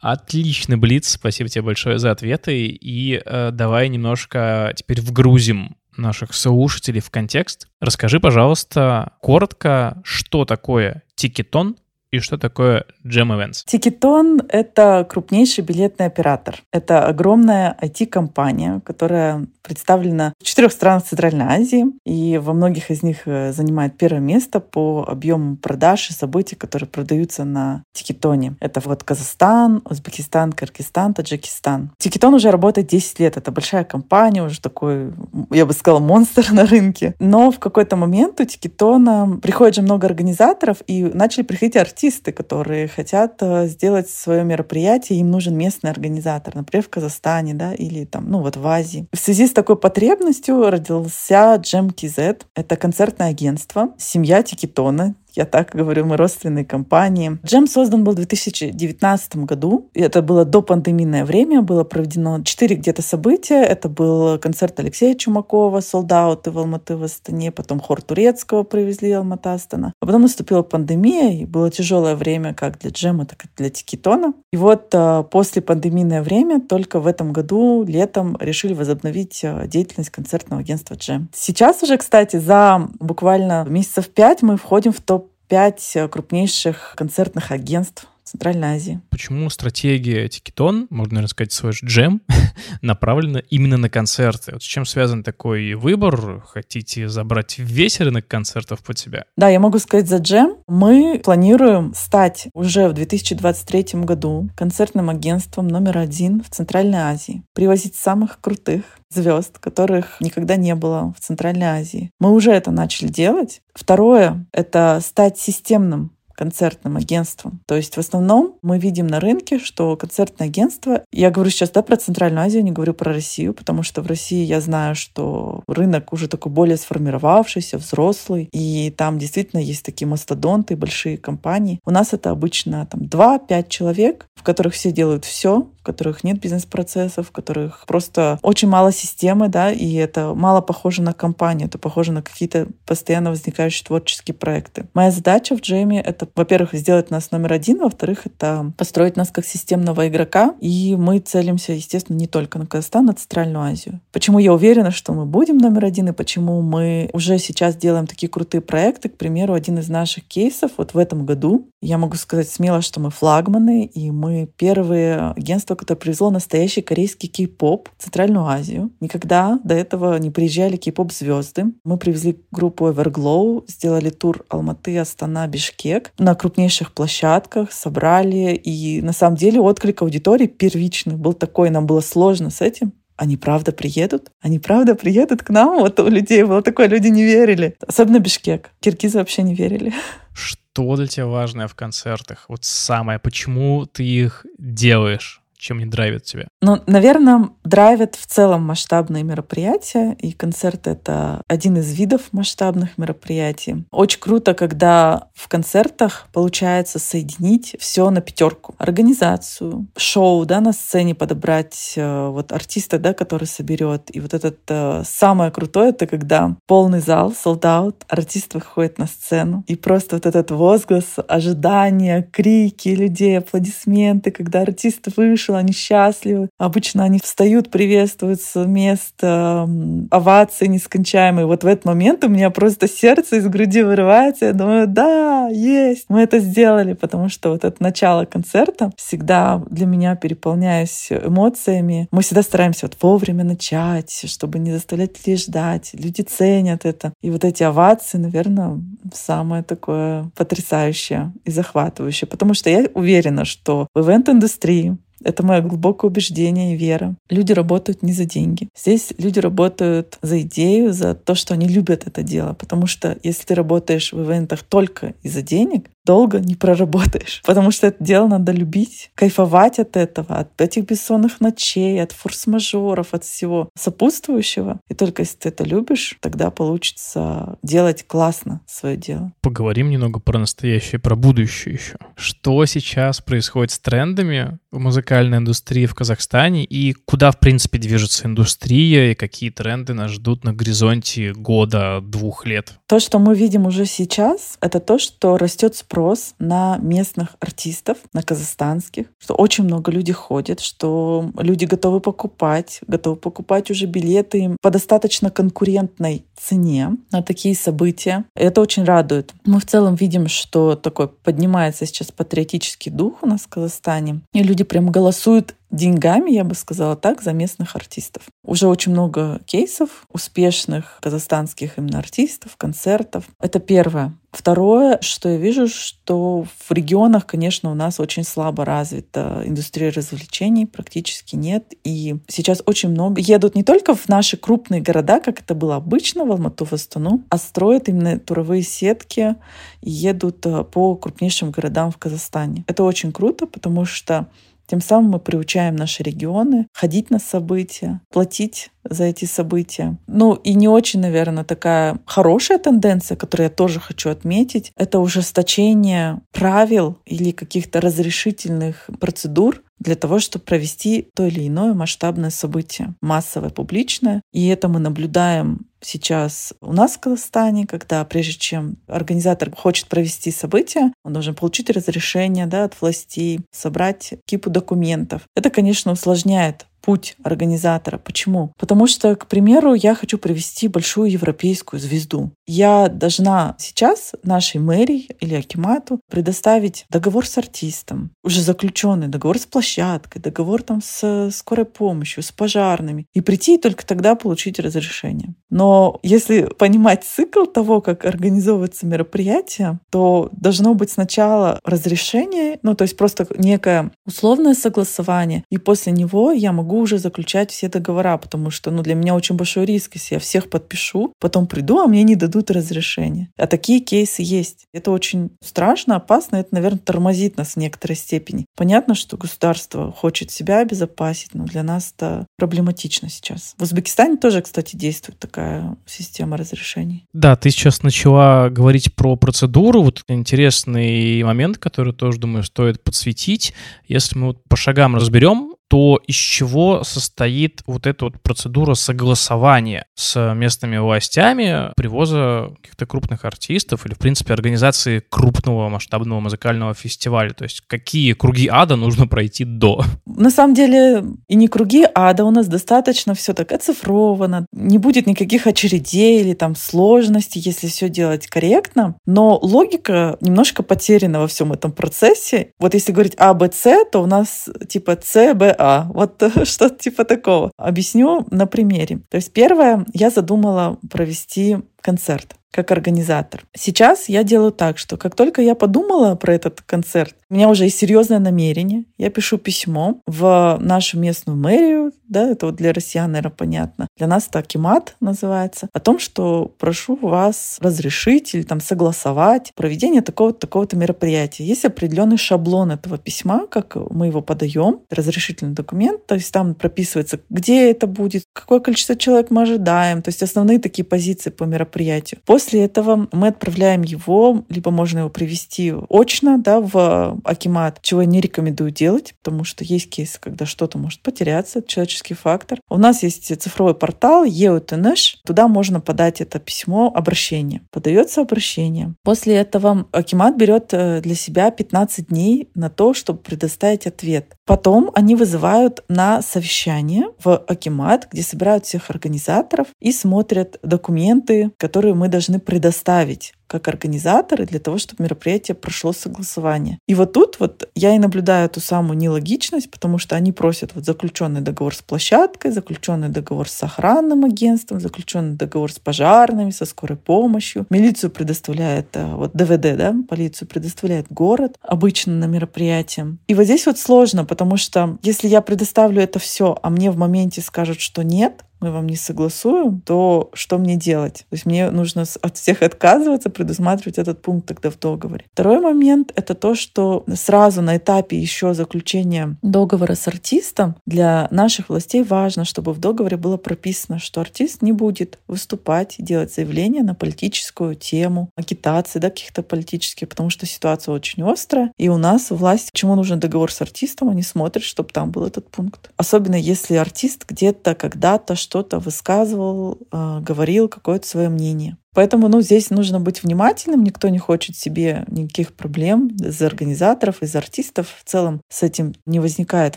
Отличный 0.00 0.76
блиц, 0.76 1.08
спасибо 1.08 1.50
тебе 1.50 1.62
большое 1.62 1.98
за 1.98 2.10
ответы. 2.10 2.66
И 2.66 3.20
э, 3.22 3.50
давай 3.52 3.88
немножко 3.88 4.72
теперь 4.76 5.02
вгрузим 5.02 5.76
наших 5.96 6.34
слушателей 6.34 7.00
в 7.00 7.10
контекст. 7.10 7.68
Расскажи, 7.80 8.20
пожалуйста, 8.20 9.12
коротко, 9.20 10.00
что 10.04 10.44
такое 10.44 11.02
тикетон 11.14 11.76
и 12.14 12.20
что 12.20 12.38
такое 12.38 12.84
Jam 13.04 13.30
Events? 13.30 13.64
Тикетон— 13.66 14.42
это 14.48 15.06
крупнейший 15.08 15.64
билетный 15.64 16.06
оператор. 16.06 16.62
Это 16.72 17.06
огромная 17.06 17.76
IT-компания, 17.82 18.80
которая 18.84 19.46
представлена 19.62 20.34
в 20.38 20.44
четырех 20.44 20.72
странах 20.72 21.04
Центральной 21.04 21.46
Азии 21.46 21.86
и 22.04 22.38
во 22.38 22.52
многих 22.52 22.90
из 22.90 23.02
них 23.02 23.22
э, 23.26 23.52
занимает 23.52 23.96
первое 23.96 24.20
место 24.20 24.60
по 24.60 25.04
объему 25.08 25.56
продаж 25.56 26.10
и 26.10 26.12
событий, 26.12 26.54
которые 26.54 26.86
продаются 26.86 27.44
на 27.44 27.82
Тикетоне. 27.94 28.56
Это 28.60 28.80
вот 28.80 29.02
Казахстан, 29.02 29.82
Узбекистан, 29.88 30.52
Кыргызстан, 30.52 31.14
Таджикистан. 31.14 31.90
Тикетон 31.98 32.34
уже 32.34 32.50
работает 32.50 32.88
10 32.88 33.20
лет. 33.20 33.36
Это 33.36 33.50
большая 33.50 33.84
компания, 33.84 34.42
уже 34.42 34.60
такой, 34.60 35.12
я 35.50 35.64
бы 35.64 35.72
сказала, 35.72 36.00
монстр 36.00 36.52
на 36.52 36.66
рынке. 36.66 37.14
Но 37.18 37.50
в 37.50 37.58
какой-то 37.58 37.96
момент 37.96 38.40
у 38.40 38.44
Тикетона 38.44 39.38
приходит 39.42 39.76
же 39.76 39.82
много 39.82 40.06
организаторов, 40.06 40.78
и 40.86 41.04
начали 41.04 41.42
приходить 41.42 41.76
артисты, 41.76 42.03
которые 42.32 42.88
хотят 42.88 43.36
э, 43.40 43.66
сделать 43.66 44.08
свое 44.08 44.44
мероприятие, 44.44 45.20
им 45.20 45.30
нужен 45.30 45.56
местный 45.56 45.90
организатор, 45.90 46.54
например, 46.54 46.84
в 46.84 46.88
Казахстане, 46.88 47.54
да, 47.54 47.74
или 47.74 48.04
там, 48.04 48.30
ну 48.30 48.40
вот 48.40 48.56
в 48.56 48.66
Азии. 48.66 49.06
В 49.12 49.18
связи 49.18 49.46
с 49.46 49.52
такой 49.52 49.76
потребностью 49.76 50.70
родился 50.70 51.56
Джем 51.56 51.88
KZ. 51.88 52.42
Это 52.54 52.76
концертное 52.76 53.28
агентство, 53.28 53.94
семья 53.98 54.42
Тикетона, 54.42 55.14
я 55.36 55.46
так 55.46 55.70
говорю, 55.74 56.06
мы 56.06 56.16
родственные 56.16 56.64
компании. 56.64 57.38
Джем 57.44 57.66
создан 57.66 58.04
был 58.04 58.12
в 58.12 58.16
2019 58.16 59.36
году. 59.36 59.90
И 59.94 60.00
это 60.00 60.22
было 60.22 60.44
до 60.44 60.62
пандемийное 60.62 61.24
время. 61.24 61.62
Было 61.62 61.84
проведено 61.84 62.42
четыре 62.42 62.76
где-то 62.76 63.02
события. 63.02 63.62
Это 63.62 63.88
был 63.88 64.38
концерт 64.38 64.78
Алексея 64.78 65.14
Чумакова, 65.14 65.80
солдаты 65.80 66.50
в 66.50 66.58
Алматы 66.58 66.96
в 66.96 67.02
Астане. 67.02 67.50
Потом 67.50 67.80
хор 67.80 68.00
турецкого 68.02 68.62
привезли 68.62 69.10
Алмата 69.10 69.54
Астана. 69.54 69.92
А 70.00 70.06
потом 70.06 70.22
наступила 70.22 70.62
пандемия, 70.62 71.32
и 71.32 71.44
было 71.44 71.70
тяжелое 71.70 72.14
время 72.14 72.54
как 72.54 72.78
для 72.78 72.90
Джема, 72.90 73.26
так 73.26 73.44
и 73.44 73.48
для 73.56 73.70
Тикетона. 73.70 74.34
И 74.52 74.56
вот 74.56 74.94
а, 74.94 75.24
после 75.24 75.62
пандемийное 75.62 76.22
время 76.22 76.60
только 76.60 77.00
в 77.00 77.06
этом 77.06 77.32
году 77.32 77.84
летом 77.84 78.36
решили 78.40 78.74
возобновить 78.74 79.40
а, 79.44 79.66
деятельность 79.66 80.10
концертного 80.10 80.60
агентства 80.60 80.94
Джем. 80.94 81.28
Сейчас 81.34 81.82
уже, 81.82 81.96
кстати, 81.96 82.36
за 82.36 82.88
буквально 83.00 83.64
месяцев 83.68 84.08
пять 84.08 84.42
мы 84.42 84.56
входим 84.56 84.92
в 84.92 85.00
топ 85.00 85.23
пять 85.48 85.96
крупнейших 86.10 86.94
концертных 86.96 87.50
агентств 87.50 88.08
Центральной 88.34 88.74
Азии. 88.74 89.00
Почему 89.10 89.48
стратегия 89.48 90.28
Тикетон, 90.28 90.88
можно, 90.90 91.14
наверное, 91.14 91.28
сказать, 91.28 91.52
свой 91.52 91.72
джем, 91.72 92.20
направлена 92.82 93.38
именно 93.48 93.76
на 93.76 93.88
концерты? 93.88 94.54
Вот 94.54 94.62
с 94.64 94.66
чем 94.66 94.84
связан 94.84 95.22
такой 95.22 95.74
выбор? 95.74 96.40
Хотите 96.40 97.08
забрать 97.08 97.56
весь 97.58 98.00
рынок 98.00 98.26
концертов 98.26 98.82
под 98.82 98.98
себя? 98.98 99.26
Да, 99.36 99.48
я 99.48 99.60
могу 99.60 99.78
сказать 99.78 100.08
за 100.08 100.16
джем. 100.16 100.56
Мы 100.66 101.20
планируем 101.22 101.92
стать 101.94 102.48
уже 102.54 102.88
в 102.88 102.92
2023 102.92 104.00
году 104.00 104.50
концертным 104.56 105.10
агентством 105.10 105.68
номер 105.68 105.98
один 105.98 106.42
в 106.42 106.50
Центральной 106.50 106.98
Азии. 106.98 107.44
Привозить 107.54 107.94
самых 107.94 108.40
крутых 108.40 108.82
звезд, 109.10 109.60
которых 109.60 110.20
никогда 110.20 110.56
не 110.56 110.74
было 110.74 111.14
в 111.16 111.20
Центральной 111.20 111.66
Азии. 111.66 112.10
Мы 112.18 112.32
уже 112.32 112.50
это 112.50 112.72
начали 112.72 113.06
делать. 113.06 113.60
Второе— 113.74 114.46
это 114.52 115.00
стать 115.00 115.38
системным 115.38 116.13
концертным 116.34 116.96
агентством. 116.96 117.60
То 117.66 117.76
есть 117.76 117.96
в 117.96 117.98
основном 117.98 118.56
мы 118.62 118.78
видим 118.78 119.06
на 119.06 119.20
рынке, 119.20 119.58
что 119.58 119.96
концертное 119.96 120.48
агентство, 120.48 121.02
я 121.12 121.30
говорю 121.30 121.50
сейчас 121.50 121.70
да, 121.70 121.82
про 121.82 121.96
Центральную 121.96 122.44
Азию, 122.44 122.64
не 122.64 122.72
говорю 122.72 122.94
про 122.94 123.12
Россию, 123.12 123.54
потому 123.54 123.82
что 123.82 124.02
в 124.02 124.06
России 124.06 124.44
я 124.44 124.60
знаю, 124.60 124.94
что 124.94 125.62
рынок 125.66 126.12
уже 126.12 126.28
такой 126.28 126.52
более 126.52 126.76
сформировавшийся, 126.76 127.78
взрослый, 127.78 128.48
и 128.52 128.92
там 128.96 129.18
действительно 129.18 129.60
есть 129.60 129.84
такие 129.84 130.06
мастодонты, 130.06 130.76
большие 130.76 131.18
компании. 131.18 131.80
У 131.84 131.90
нас 131.90 132.12
это 132.12 132.30
обычно 132.30 132.86
там 132.86 133.02
2-5 133.02 133.68
человек, 133.68 134.26
в 134.34 134.42
которых 134.42 134.74
все 134.74 134.92
делают 134.92 135.24
все, 135.24 135.68
которых 135.84 136.24
нет 136.24 136.40
бизнес-процессов, 136.40 137.28
в 137.28 137.32
которых 137.32 137.84
просто 137.86 138.38
очень 138.42 138.68
мало 138.68 138.92
системы, 138.92 139.48
да, 139.48 139.70
и 139.70 139.94
это 139.94 140.34
мало 140.34 140.60
похоже 140.60 141.02
на 141.02 141.12
компанию, 141.12 141.68
это 141.68 141.78
похоже 141.78 142.12
на 142.12 142.22
какие-то 142.22 142.66
постоянно 142.86 143.30
возникающие 143.30 143.86
творческие 143.86 144.34
проекты. 144.34 144.86
Моя 144.94 145.10
задача 145.10 145.56
в 145.56 145.60
Джейме— 145.60 146.00
это 146.04 146.26
во-первых, 146.34 146.74
сделать 146.74 147.10
нас 147.10 147.30
номер 147.30 147.52
один, 147.52 147.78
во-вторых, 147.78 148.26
это 148.26 148.72
построить 148.76 149.16
нас 149.16 149.30
как 149.30 149.44
системного 149.44 150.08
игрока. 150.08 150.54
И 150.60 150.96
мы 150.96 151.18
целимся, 151.18 151.72
естественно, 151.72 152.16
не 152.16 152.26
только 152.26 152.58
на 152.58 152.66
Казахстан, 152.66 153.10
а 153.10 153.12
Центральную 153.12 153.64
Азию. 153.64 154.00
Почему 154.12 154.38
я 154.38 154.52
уверена, 154.52 154.90
что 154.90 155.12
мы 155.12 155.26
будем 155.26 155.58
номер 155.58 155.84
один, 155.84 156.08
и 156.08 156.12
почему 156.12 156.60
мы 156.62 157.10
уже 157.12 157.38
сейчас 157.38 157.76
делаем 157.76 158.06
такие 158.06 158.28
крутые 158.28 158.60
проекты. 158.60 159.08
К 159.08 159.16
примеру, 159.16 159.54
один 159.54 159.78
из 159.78 159.88
наших 159.88 160.24
кейсов 160.24 160.72
вот 160.76 160.94
в 160.94 160.98
этом 160.98 161.26
году, 161.26 161.68
я 161.80 161.98
могу 161.98 162.16
сказать 162.16 162.48
смело, 162.48 162.80
что 162.80 163.00
мы 163.00 163.10
флагманы, 163.10 163.84
и 163.84 164.10
мы 164.10 164.48
первые 164.56 165.32
агентство, 165.36 165.73
которое 165.76 165.98
привезло 165.98 166.30
настоящий 166.30 166.82
корейский 166.82 167.28
кей-поп 167.28 167.88
в 167.96 168.02
Центральную 168.02 168.46
Азию. 168.46 168.90
Никогда 169.00 169.58
до 169.64 169.74
этого 169.74 170.16
не 170.18 170.30
приезжали 170.30 170.76
кей-поп-звезды. 170.76 171.66
Мы 171.84 171.98
привезли 171.98 172.38
группу 172.50 172.88
Everglow, 172.88 173.64
сделали 173.68 174.10
тур 174.10 174.44
Алматы, 174.48 174.98
Астана, 174.98 175.46
Бишкек 175.46 176.12
на 176.18 176.34
крупнейших 176.34 176.92
площадках, 176.92 177.72
собрали. 177.72 178.54
И 178.54 179.02
на 179.02 179.12
самом 179.12 179.36
деле 179.36 179.60
отклик 179.60 180.02
аудитории 180.02 180.46
первичный 180.46 181.16
был 181.16 181.32
такой, 181.32 181.70
нам 181.70 181.86
было 181.86 182.00
сложно 182.00 182.50
с 182.50 182.60
этим. 182.60 182.92
Они 183.16 183.36
правда 183.36 183.70
приедут? 183.70 184.30
Они 184.40 184.58
правда 184.58 184.94
приедут 184.96 185.42
к 185.42 185.50
нам? 185.50 185.78
Вот 185.78 186.00
у 186.00 186.08
людей 186.08 186.42
было 186.42 186.62
такое, 186.62 186.88
люди 186.88 187.08
не 187.08 187.22
верили. 187.22 187.76
Особенно 187.86 188.18
Бишкек. 188.18 188.70
Киргизы 188.80 189.18
вообще 189.18 189.42
не 189.42 189.54
верили. 189.54 189.92
Что 190.34 190.96
для 190.96 191.06
тебя 191.06 191.26
важное 191.26 191.68
в 191.68 191.74
концертах? 191.76 192.46
Вот 192.48 192.64
самое, 192.64 193.20
почему 193.20 193.86
ты 193.86 194.04
их 194.04 194.44
делаешь? 194.58 195.43
Чем 195.64 195.78
они 195.78 195.86
драйвят 195.86 196.24
тебя? 196.24 196.46
Ну, 196.60 196.82
наверное, 196.86 197.48
драйвят 197.64 198.16
в 198.16 198.26
целом 198.26 198.64
масштабные 198.64 199.24
мероприятия, 199.24 200.14
и 200.20 200.32
концерт— 200.32 200.86
это 200.86 201.40
один 201.48 201.78
из 201.78 201.90
видов 201.98 202.20
масштабных 202.32 202.98
мероприятий. 202.98 203.86
Очень 203.90 204.20
круто, 204.20 204.52
когда 204.52 205.28
в 205.32 205.48
концертах 205.48 206.28
получается 206.34 206.98
соединить 206.98 207.76
все 207.78 208.10
на 208.10 208.20
пятерку. 208.20 208.74
Организацию, 208.76 209.86
шоу, 209.96 210.44
да, 210.44 210.60
на 210.60 210.74
сцене 210.74 211.14
подобрать 211.14 211.94
э, 211.96 212.28
вот 212.28 212.52
артиста, 212.52 212.98
да, 212.98 213.14
который 213.14 213.46
соберет. 213.46 214.14
И 214.14 214.20
вот 214.20 214.34
этот 214.34 214.58
э, 214.68 215.02
самое 215.06 215.50
крутое— 215.50 215.88
это 215.90 216.06
когда 216.06 216.58
полный 216.66 217.00
зал, 217.00 217.32
солдат, 217.32 218.04
артист 218.08 218.52
выходит 218.52 218.98
на 218.98 219.06
сцену, 219.06 219.64
и 219.66 219.76
просто 219.76 220.16
вот 220.16 220.26
этот 220.26 220.50
возглас, 220.50 221.14
ожидания, 221.26 222.28
крики 222.30 222.90
людей, 222.90 223.38
аплодисменты, 223.38 224.30
когда 224.30 224.60
артист 224.60 225.08
вышел, 225.16 225.53
вышел, 225.54 225.56
они 225.56 225.72
счастливы. 225.72 226.48
Обычно 226.58 227.04
они 227.04 227.18
встают, 227.18 227.70
приветствуют 227.70 228.40
с 228.40 228.64
места, 228.64 229.68
овации 230.10 230.66
нескончаемые. 230.66 231.46
Вот 231.46 231.64
в 231.64 231.66
этот 231.66 231.84
момент 231.84 232.24
у 232.24 232.28
меня 232.28 232.50
просто 232.50 232.88
сердце 232.88 233.36
из 233.36 233.46
груди 233.46 233.82
вырывается. 233.82 234.46
Я 234.46 234.52
думаю, 234.52 234.86
да, 234.86 235.48
есть, 235.48 236.06
мы 236.08 236.22
это 236.22 236.38
сделали, 236.38 236.94
потому 236.94 237.28
что 237.28 237.50
вот 237.50 237.64
это 237.64 237.82
начало 237.82 238.24
концерта 238.24 238.90
всегда 238.96 239.62
для 239.70 239.86
меня 239.86 240.16
переполняюсь 240.16 241.08
эмоциями. 241.10 242.08
Мы 242.10 242.22
всегда 242.22 242.42
стараемся 242.42 242.86
вот 242.86 242.96
вовремя 243.02 243.44
начать, 243.44 244.24
чтобы 244.26 244.58
не 244.58 244.72
заставлять 244.72 245.18
людей 245.18 245.36
ждать. 245.36 245.90
Люди 245.94 246.22
ценят 246.22 246.84
это. 246.84 247.12
И 247.22 247.30
вот 247.30 247.44
эти 247.44 247.62
овации, 247.62 248.18
наверное, 248.18 248.80
самое 249.12 249.62
такое 249.62 250.30
потрясающее 250.36 251.32
и 251.44 251.50
захватывающее. 251.50 252.28
Потому 252.28 252.54
что 252.54 252.70
я 252.70 252.86
уверена, 252.94 253.44
что 253.44 253.86
в 253.94 254.00
ивент-индустрии 254.00 254.96
это 255.24 255.44
мое 255.44 255.60
глубокое 255.60 256.10
убеждение 256.10 256.74
и 256.74 256.76
вера. 256.76 257.16
Люди 257.28 257.52
работают 257.52 258.02
не 258.02 258.12
за 258.12 258.24
деньги. 258.24 258.68
Здесь 258.76 259.12
люди 259.18 259.38
работают 259.38 260.18
за 260.22 260.40
идею, 260.42 260.92
за 260.92 261.14
то, 261.14 261.34
что 261.34 261.54
они 261.54 261.66
любят 261.66 262.06
это 262.06 262.22
дело. 262.22 262.54
Потому 262.54 262.86
что 262.86 263.18
если 263.22 263.44
ты 263.44 263.54
работаешь 263.54 264.12
в 264.12 264.22
ивентах 264.22 264.62
только 264.62 265.14
из-за 265.22 265.42
денег, 265.42 265.90
долго 266.04 266.40
не 266.40 266.54
проработаешь. 266.54 267.42
Потому 267.44 267.70
что 267.70 267.86
это 267.86 268.02
дело 268.02 268.26
надо 268.26 268.52
любить, 268.52 269.10
кайфовать 269.14 269.78
от 269.78 269.96
этого, 269.96 270.38
от 270.38 270.60
этих 270.60 270.84
бессонных 270.84 271.40
ночей, 271.40 272.02
от 272.02 272.12
форс-мажоров, 272.12 273.14
от 273.14 273.24
всего 273.24 273.70
сопутствующего. 273.76 274.80
И 274.88 274.94
только 274.94 275.22
если 275.22 275.36
ты 275.36 275.48
это 275.48 275.64
любишь, 275.64 276.16
тогда 276.20 276.50
получится 276.50 277.58
делать 277.62 278.06
классно 278.06 278.60
свое 278.66 278.96
дело. 278.96 279.32
Поговорим 279.40 279.90
немного 279.90 280.20
про 280.20 280.38
настоящее, 280.38 280.98
про 280.98 281.16
будущее 281.16 281.74
еще. 281.74 281.96
Что 282.16 282.64
сейчас 282.66 283.20
происходит 283.20 283.70
с 283.70 283.78
трендами 283.78 284.58
в 284.70 284.78
музыкальной 284.78 285.38
индустрии 285.38 285.86
в 285.86 285.94
Казахстане 285.94 286.64
и 286.64 286.92
куда, 286.92 287.30
в 287.30 287.38
принципе, 287.38 287.78
движется 287.78 288.26
индустрия 288.26 289.12
и 289.12 289.14
какие 289.14 289.50
тренды 289.50 289.94
нас 289.94 290.10
ждут 290.10 290.44
на 290.44 290.52
горизонте 290.52 291.32
года, 291.32 292.00
двух 292.02 292.46
лет? 292.46 292.74
То, 292.86 293.00
что 293.00 293.18
мы 293.18 293.34
видим 293.34 293.66
уже 293.66 293.86
сейчас, 293.86 294.58
это 294.60 294.80
то, 294.80 294.98
что 294.98 295.38
растет 295.38 295.76
спрос 295.76 295.93
спрос 295.94 296.34
на 296.40 296.76
местных 296.78 297.36
артистов, 297.38 297.98
на 298.12 298.22
казахстанских, 298.22 299.06
что 299.18 299.34
очень 299.34 299.62
много 299.62 299.92
людей 299.92 300.12
ходит, 300.12 300.58
что 300.58 301.30
люди 301.38 301.66
готовы 301.66 302.00
покупать, 302.00 302.80
готовы 302.88 303.14
покупать 303.14 303.70
уже 303.70 303.86
билеты 303.86 304.56
по 304.60 304.70
достаточно 304.70 305.30
конкурентной 305.30 306.24
цене 306.36 306.96
на 307.12 307.22
такие 307.22 307.54
события. 307.54 308.24
Это 308.34 308.60
очень 308.60 308.82
радует. 308.82 309.32
Мы 309.44 309.60
в 309.60 309.66
целом 309.66 309.94
видим, 309.94 310.26
что 310.26 310.74
такой 310.74 311.06
поднимается 311.06 311.86
сейчас 311.86 312.10
патриотический 312.10 312.90
дух 312.90 313.22
у 313.22 313.26
нас 313.26 313.42
в 313.42 313.48
Казахстане, 313.48 314.22
и 314.32 314.42
люди 314.42 314.64
прям 314.64 314.90
голосуют 314.90 315.54
деньгами, 315.74 316.30
я 316.30 316.44
бы 316.44 316.54
сказала 316.54 316.96
так, 316.96 317.22
за 317.22 317.32
местных 317.32 317.76
артистов. 317.76 318.22
Уже 318.44 318.68
очень 318.68 318.92
много 318.92 319.40
кейсов 319.46 320.06
успешных 320.12 320.98
казахстанских 321.00 321.78
именно 321.78 321.98
артистов, 321.98 322.56
концертов. 322.56 323.24
Это 323.40 323.58
первое. 323.58 324.14
Второе, 324.34 324.98
что 325.00 325.28
я 325.28 325.36
вижу, 325.36 325.68
что 325.68 326.44
в 326.44 326.72
регионах, 326.72 327.24
конечно, 327.24 327.70
у 327.70 327.74
нас 327.74 328.00
очень 328.00 328.24
слабо 328.24 328.64
развита 328.64 329.42
индустрия 329.44 329.92
развлечений, 329.92 330.66
практически 330.66 331.36
нет. 331.36 331.72
И 331.84 332.16
сейчас 332.26 332.60
очень 332.66 332.88
много 332.88 333.20
едут 333.20 333.54
не 333.54 333.62
только 333.62 333.94
в 333.94 334.08
наши 334.08 334.36
крупные 334.36 334.80
города, 334.80 335.20
как 335.20 335.40
это 335.40 335.54
было 335.54 335.76
обычно 335.76 336.24
в 336.24 336.32
Алмату, 336.32 336.64
в 336.64 336.72
Астану, 336.72 337.22
а 337.28 337.38
строят 337.38 337.88
именно 337.88 338.18
туровые 338.18 338.62
сетки 338.62 339.36
и 339.82 339.90
едут 339.90 340.44
э, 340.46 340.64
по 340.64 340.96
крупнейшим 340.96 341.52
городам 341.52 341.92
в 341.92 341.98
Казахстане. 341.98 342.64
Это 342.66 342.82
очень 342.82 343.12
круто, 343.12 343.46
потому 343.46 343.84
что 343.84 344.28
тем 344.66 344.80
самым 344.80 345.12
мы 345.12 345.18
приучаем 345.18 345.76
наши 345.76 346.02
регионы 346.02 346.66
ходить 346.72 347.10
на 347.10 347.18
события, 347.18 348.00
платить 348.10 348.70
за 348.88 349.04
эти 349.04 349.24
события. 349.24 349.98
Ну 350.06 350.34
и 350.34 350.54
не 350.54 350.68
очень, 350.68 351.00
наверное, 351.00 351.44
такая 351.44 351.98
хорошая 352.06 352.58
тенденция, 352.58 353.16
которую 353.16 353.46
я 353.46 353.50
тоже 353.50 353.80
хочу 353.80 354.10
отметить, 354.10 354.72
это 354.76 354.98
ужесточение 354.98 356.20
правил 356.32 356.98
или 357.04 357.30
каких-то 357.30 357.80
разрешительных 357.80 358.88
процедур 359.00 359.62
для 359.78 359.96
того, 359.96 360.18
чтобы 360.18 360.44
провести 360.44 361.08
то 361.14 361.26
или 361.26 361.46
иное 361.46 361.74
масштабное 361.74 362.30
событие, 362.30 362.94
массовое, 363.00 363.50
публичное. 363.50 364.22
И 364.32 364.46
это 364.48 364.68
мы 364.68 364.78
наблюдаем 364.78 365.66
сейчас 365.84 366.54
у 366.60 366.72
нас 366.72 366.94
в 366.94 367.00
Казахстане, 367.00 367.66
когда 367.66 368.04
прежде 368.04 368.34
чем 368.34 368.76
организатор 368.86 369.54
хочет 369.54 369.88
провести 369.88 370.30
событие, 370.30 370.92
он 371.04 371.12
должен 371.12 371.34
получить 371.34 371.70
разрешение 371.70 372.46
да, 372.46 372.64
от 372.64 372.80
властей, 372.80 373.40
собрать 373.52 374.14
кипу 374.26 374.50
документов. 374.50 375.22
Это, 375.36 375.50
конечно, 375.50 375.92
усложняет 375.92 376.66
путь 376.84 377.16
организатора. 377.22 377.98
Почему? 377.98 378.52
Потому 378.58 378.86
что, 378.86 379.16
к 379.16 379.26
примеру, 379.26 379.72
я 379.74 379.94
хочу 379.94 380.18
привести 380.18 380.68
большую 380.68 381.10
европейскую 381.10 381.80
звезду. 381.80 382.30
Я 382.46 382.88
должна 382.88 383.56
сейчас 383.58 384.12
нашей 384.22 384.60
мэрии 384.60 385.08
или 385.20 385.34
Акимату 385.34 386.00
предоставить 386.10 386.84
договор 386.90 387.26
с 387.26 387.38
артистом, 387.38 388.10
уже 388.22 388.42
заключенный 388.42 389.08
договор 389.08 389.38
с 389.38 389.46
площадкой, 389.46 390.18
договор 390.18 390.62
там 390.62 390.82
с 390.82 391.30
скорой 391.32 391.64
помощью, 391.64 392.22
с 392.22 392.32
пожарными, 392.32 393.06
и 393.14 393.22
прийти 393.22 393.54
и 393.54 393.58
только 393.58 393.86
тогда 393.86 394.14
получить 394.14 394.58
разрешение. 394.58 395.34
Но 395.48 396.00
если 396.02 396.42
понимать 396.58 397.04
цикл 397.04 397.44
того, 397.44 397.80
как 397.80 398.04
организовывается 398.04 398.86
мероприятие, 398.86 399.78
то 399.90 400.28
должно 400.32 400.74
быть 400.74 400.90
сначала 400.90 401.60
разрешение, 401.64 402.58
ну 402.62 402.74
то 402.74 402.82
есть 402.82 402.96
просто 402.96 403.26
некое 403.38 403.92
условное 404.04 404.54
согласование, 404.54 405.44
и 405.50 405.58
после 405.58 405.92
него 405.92 406.32
я 406.32 406.52
могу 406.52 406.73
могу 406.74 406.82
уже 406.82 406.98
заключать 406.98 407.50
все 407.50 407.68
договора, 407.68 408.18
потому 408.18 408.50
что 408.50 408.70
ну, 408.70 408.82
для 408.82 408.94
меня 408.94 409.14
очень 409.14 409.36
большой 409.36 409.64
риск, 409.64 409.92
если 409.94 410.16
я 410.16 410.20
всех 410.20 410.50
подпишу, 410.50 411.12
потом 411.20 411.46
приду, 411.46 411.78
а 411.78 411.86
мне 411.86 412.02
не 412.02 412.16
дадут 412.16 412.50
разрешение. 412.50 413.28
А 413.38 413.46
такие 413.46 413.80
кейсы 413.80 414.22
есть. 414.22 414.66
Это 414.72 414.90
очень 414.90 415.30
страшно, 415.42 415.96
опасно, 415.96 416.36
это, 416.36 416.48
наверное, 416.52 416.78
тормозит 416.78 417.36
нас 417.36 417.52
в 417.52 417.56
некоторой 417.58 417.96
степени. 417.96 418.46
Понятно, 418.56 418.94
что 418.94 419.16
государство 419.16 419.92
хочет 419.92 420.30
себя 420.30 420.58
обезопасить, 420.58 421.34
но 421.34 421.44
для 421.44 421.62
нас 421.62 421.92
это 421.96 422.26
проблематично 422.36 423.08
сейчас. 423.08 423.54
В 423.56 423.62
Узбекистане 423.62 424.16
тоже, 424.16 424.42
кстати, 424.42 424.74
действует 424.76 425.18
такая 425.18 425.76
система 425.86 426.36
разрешений. 426.36 427.04
Да, 427.12 427.36
ты 427.36 427.50
сейчас 427.50 427.82
начала 427.82 428.48
говорить 428.50 428.94
про 428.94 429.16
процедуру. 429.16 429.82
Вот 429.82 430.02
интересный 430.08 431.22
момент, 431.22 431.58
который 431.58 431.92
тоже, 431.92 432.18
думаю, 432.18 432.42
стоит 432.42 432.82
подсветить. 432.82 433.54
Если 433.86 434.18
мы 434.18 434.26
вот 434.28 434.42
по 434.48 434.56
шагам 434.56 434.96
разберем, 434.96 435.53
то 435.68 436.00
из 436.06 436.14
чего 436.14 436.84
состоит 436.84 437.62
вот 437.66 437.86
эта 437.86 438.04
вот 438.06 438.20
процедура 438.22 438.74
согласования 438.74 439.86
с 439.94 440.34
местными 440.34 440.76
властями 440.76 441.72
привоза 441.76 442.50
каких-то 442.60 442.86
крупных 442.86 443.24
артистов 443.24 443.86
или, 443.86 443.94
в 443.94 443.98
принципе, 443.98 444.34
организации 444.34 445.02
крупного 445.08 445.68
масштабного 445.68 446.20
музыкального 446.20 446.74
фестиваля? 446.74 447.30
То 447.30 447.44
есть 447.44 447.62
какие 447.66 448.12
круги 448.12 448.48
ада 448.50 448.76
нужно 448.76 449.06
пройти 449.06 449.44
до? 449.44 449.82
На 450.06 450.30
самом 450.30 450.54
деле 450.54 451.04
и 451.28 451.34
не 451.34 451.48
круги 451.48 451.86
ада, 451.94 452.24
у 452.24 452.30
нас 452.30 452.46
достаточно 452.46 453.14
все 453.14 453.32
так 453.32 453.52
оцифровано, 453.52 454.46
не 454.52 454.78
будет 454.78 455.06
никаких 455.06 455.46
очередей 455.46 456.20
или 456.20 456.34
там 456.34 456.54
сложностей, 456.54 457.40
если 457.40 457.68
все 457.68 457.88
делать 457.88 458.26
корректно, 458.26 458.96
но 459.06 459.38
логика 459.42 460.16
немножко 460.20 460.62
потеряна 460.62 461.20
во 461.20 461.26
всем 461.26 461.52
этом 461.52 461.72
процессе. 461.72 462.52
Вот 462.58 462.74
если 462.74 462.92
говорить 462.92 463.14
А, 463.18 463.34
Б, 463.34 463.50
С, 463.52 463.84
то 463.90 464.02
у 464.02 464.06
нас 464.06 464.48
типа 464.68 464.98
С, 465.02 465.34
Б, 465.34 465.53
а. 465.58 465.86
Вот 465.92 466.22
что-то 466.44 466.76
типа 466.76 467.04
такого. 467.04 467.50
Объясню 467.56 468.26
на 468.30 468.46
примере. 468.46 469.00
То 469.10 469.16
есть 469.16 469.32
первое, 469.32 469.84
я 469.92 470.10
задумала 470.10 470.78
провести 470.90 471.58
концерт 471.80 472.36
как 472.54 472.70
организатор. 472.70 473.44
Сейчас 473.52 474.08
я 474.08 474.22
делаю 474.22 474.52
так, 474.52 474.78
что 474.78 474.96
как 474.96 475.16
только 475.16 475.42
я 475.42 475.56
подумала 475.56 476.14
про 476.14 476.34
этот 476.34 476.60
концерт, 476.62 477.16
у 477.28 477.34
меня 477.34 477.48
уже 477.48 477.64
есть 477.64 477.78
серьезное 477.78 478.20
намерение. 478.20 478.84
Я 478.96 479.10
пишу 479.10 479.38
письмо 479.38 480.00
в 480.06 480.58
нашу 480.60 481.00
местную 481.00 481.36
мэрию, 481.36 481.92
да, 482.08 482.28
это 482.28 482.46
вот 482.46 482.54
для 482.54 482.72
россиян, 482.72 483.10
наверное, 483.10 483.34
понятно. 483.36 483.88
Для 483.96 484.06
нас 484.06 484.28
это 484.28 484.38
Акимат 484.38 484.94
называется, 485.00 485.68
о 485.72 485.80
том, 485.80 485.98
что 485.98 486.52
прошу 486.58 486.94
вас 486.94 487.58
разрешить 487.60 488.34
или 488.34 488.42
там 488.42 488.60
согласовать 488.60 489.52
проведение 489.56 490.00
такого-то 490.00 490.38
такого-то 490.40 490.76
мероприятия. 490.76 491.44
Есть 491.44 491.64
определенный 491.64 492.18
шаблон 492.18 492.70
этого 492.70 492.98
письма, 492.98 493.48
как 493.48 493.74
мы 493.90 494.06
его 494.06 494.20
подаем, 494.20 494.80
разрешительный 494.90 495.54
документ, 495.54 496.06
то 496.06 496.14
есть 496.14 496.30
там 496.30 496.54
прописывается, 496.54 497.18
где 497.30 497.70
это 497.70 497.88
будет, 497.88 498.24
какое 498.32 498.60
количество 498.60 498.94
человек 498.94 499.30
мы 499.30 499.42
ожидаем, 499.42 500.02
то 500.02 500.10
есть 500.10 500.22
основные 500.22 500.60
такие 500.60 500.84
позиции 500.84 501.30
по 501.30 501.44
мероприятию. 501.44 502.20
После 502.24 502.43
После 502.44 502.64
этого 502.64 503.08
мы 503.10 503.28
отправляем 503.28 503.80
его, 503.80 504.44
либо 504.50 504.70
можно 504.70 504.98
его 504.98 505.08
привести 505.08 505.72
очно 505.88 506.36
да, 506.36 506.60
в 506.60 507.18
Акимат, 507.24 507.78
чего 507.80 508.02
я 508.02 508.06
не 508.06 508.20
рекомендую 508.20 508.70
делать, 508.70 509.14
потому 509.22 509.44
что 509.44 509.64
есть 509.64 509.88
кейсы, 509.88 510.20
когда 510.20 510.44
что-то 510.44 510.76
может 510.76 511.00
потеряться, 511.00 511.62
человеческий 511.66 512.12
фактор. 512.12 512.60
У 512.68 512.76
нас 512.76 513.02
есть 513.02 513.34
цифровой 513.40 513.74
портал 513.74 514.26
EUTNH, 514.26 515.20
туда 515.24 515.48
можно 515.48 515.80
подать 515.80 516.20
это 516.20 516.38
письмо, 516.38 516.92
обращение. 516.94 517.62
Подается 517.70 518.20
обращение. 518.20 518.94
После 519.04 519.36
этого 519.36 519.86
Акимат 519.90 520.36
берет 520.36 520.74
э, 520.74 521.00
для 521.00 521.14
себя 521.14 521.50
15 521.50 522.08
дней 522.08 522.50
на 522.54 522.68
то, 522.68 522.92
чтобы 522.92 523.20
предоставить 523.20 523.86
ответ. 523.86 524.36
Потом 524.44 524.90
они 524.94 525.16
вызывают 525.16 525.82
на 525.88 526.20
совещание 526.20 527.06
в 527.24 527.38
Акимат, 527.38 528.08
где 528.12 528.22
собирают 528.22 528.66
всех 528.66 528.90
организаторов 528.90 529.68
и 529.80 529.92
смотрят 529.92 530.58
документы, 530.62 531.50
которые 531.56 531.94
мы 531.94 532.08
должны 532.08 532.33
предоставить 532.38 533.34
как 533.46 533.68
организаторы 533.68 534.46
для 534.46 534.58
того, 534.58 534.78
чтобы 534.78 535.04
мероприятие 535.04 535.54
прошло 535.54 535.92
согласование. 535.92 536.78
И 536.86 536.94
вот 536.94 537.12
тут 537.12 537.38
вот 537.40 537.68
я 537.74 537.94
и 537.94 537.98
наблюдаю 537.98 538.46
эту 538.46 538.60
самую 538.60 538.96
нелогичность, 538.98 539.70
потому 539.70 539.98
что 539.98 540.16
они 540.16 540.32
просят 540.32 540.74
вот 540.74 540.84
заключенный 540.84 541.40
договор 541.40 541.74
с 541.74 541.82
площадкой, 541.82 542.50
заключенный 542.50 543.08
договор 543.08 543.48
с 543.48 543.62
охранным 543.62 544.24
агентством, 544.24 544.80
заключенный 544.80 545.36
договор 545.36 545.72
с 545.72 545.78
пожарными, 545.78 546.50
со 546.50 546.64
скорой 546.64 546.96
помощью. 546.96 547.66
Милицию 547.70 548.10
предоставляет 548.10 548.88
э, 548.94 549.14
вот 549.14 549.32
ДВД, 549.34 549.76
да, 549.76 549.94
полицию 550.08 550.48
предоставляет 550.48 551.06
город 551.10 551.56
обычно 551.62 552.14
на 552.14 552.26
мероприятие. 552.26 553.16
И 553.26 553.34
вот 553.34 553.44
здесь 553.44 553.66
вот 553.66 553.78
сложно, 553.78 554.24
потому 554.24 554.56
что 554.56 554.98
если 555.02 555.28
я 555.28 555.40
предоставлю 555.40 556.02
это 556.02 556.18
все, 556.18 556.58
а 556.62 556.70
мне 556.70 556.90
в 556.90 556.96
моменте 556.96 557.40
скажут, 557.40 557.80
что 557.80 558.02
нет, 558.02 558.44
мы 558.64 558.72
вам 558.72 558.86
не 558.86 558.96
согласуем, 558.96 559.80
то 559.82 560.30
что 560.32 560.56
мне 560.56 560.76
делать? 560.76 561.26
То 561.28 561.34
есть 561.34 561.44
мне 561.44 561.70
нужно 561.70 562.04
от 562.22 562.36
всех 562.38 562.62
отказываться, 562.62 563.28
предусматривать 563.34 563.98
этот 563.98 564.22
пункт 564.22 564.48
тогда 564.48 564.70
в 564.70 564.78
договоре. 564.78 565.26
Второй 565.32 565.60
момент— 565.60 566.12
это 566.16 566.34
то, 566.34 566.54
что 566.54 567.04
сразу 567.14 567.62
на 567.62 567.76
этапе 567.76 568.18
еще 568.18 568.54
заключения 568.54 569.36
договора 569.42 569.94
с 569.94 570.08
артистом 570.08 570.76
для 570.86 571.28
наших 571.30 571.68
властей 571.68 572.02
важно, 572.02 572.44
чтобы 572.44 572.72
в 572.72 572.78
договоре 572.78 573.16
было 573.16 573.36
прописано, 573.36 573.98
что 573.98 574.20
артист 574.20 574.62
не 574.62 574.72
будет 574.72 575.18
выступать, 575.28 575.96
делать 575.98 576.34
заявления 576.34 576.82
на 576.82 576.94
политическую 576.94 577.74
тему, 577.74 578.30
агитации, 578.36 578.98
да, 578.98 579.10
каких-то 579.10 579.42
политических, 579.42 580.08
потому 580.08 580.30
что 580.30 580.46
ситуация 580.46 580.94
очень 580.94 581.22
острая, 581.22 581.70
и 581.76 581.88
у 581.88 581.98
нас 581.98 582.30
власть, 582.30 582.72
почему 582.72 582.94
нужен 582.94 583.20
договор 583.20 583.52
с 583.52 583.60
артистом, 583.60 584.08
они 584.08 584.22
смотрят, 584.22 584.64
чтобы 584.64 584.88
там 584.90 585.10
был 585.10 585.26
этот 585.26 585.50
пункт. 585.50 585.90
Особенно 585.96 586.36
если 586.36 586.76
артист 586.76 587.24
где-то 587.28 587.74
когда-то 587.74 588.34
что 588.34 588.54
что-то 588.54 588.78
высказывал, 588.78 589.78
а, 589.90 590.20
говорил 590.20 590.68
какое-то 590.68 591.08
свое 591.08 591.28
мнение. 591.28 591.76
Поэтому 591.94 592.28
ну, 592.28 592.40
здесь 592.40 592.70
нужно 592.70 593.00
быть 593.00 593.22
внимательным. 593.22 593.82
Никто 593.82 594.08
не 594.08 594.18
хочет 594.18 594.56
себе 594.56 595.04
никаких 595.08 595.54
проблем 595.54 596.08
из 596.08 596.40
организаторов, 596.42 597.22
из 597.22 597.34
артистов. 597.36 597.88
В 598.04 598.08
целом 598.08 598.40
с 598.50 598.62
этим 598.62 598.94
не 599.06 599.20
возникает 599.20 599.76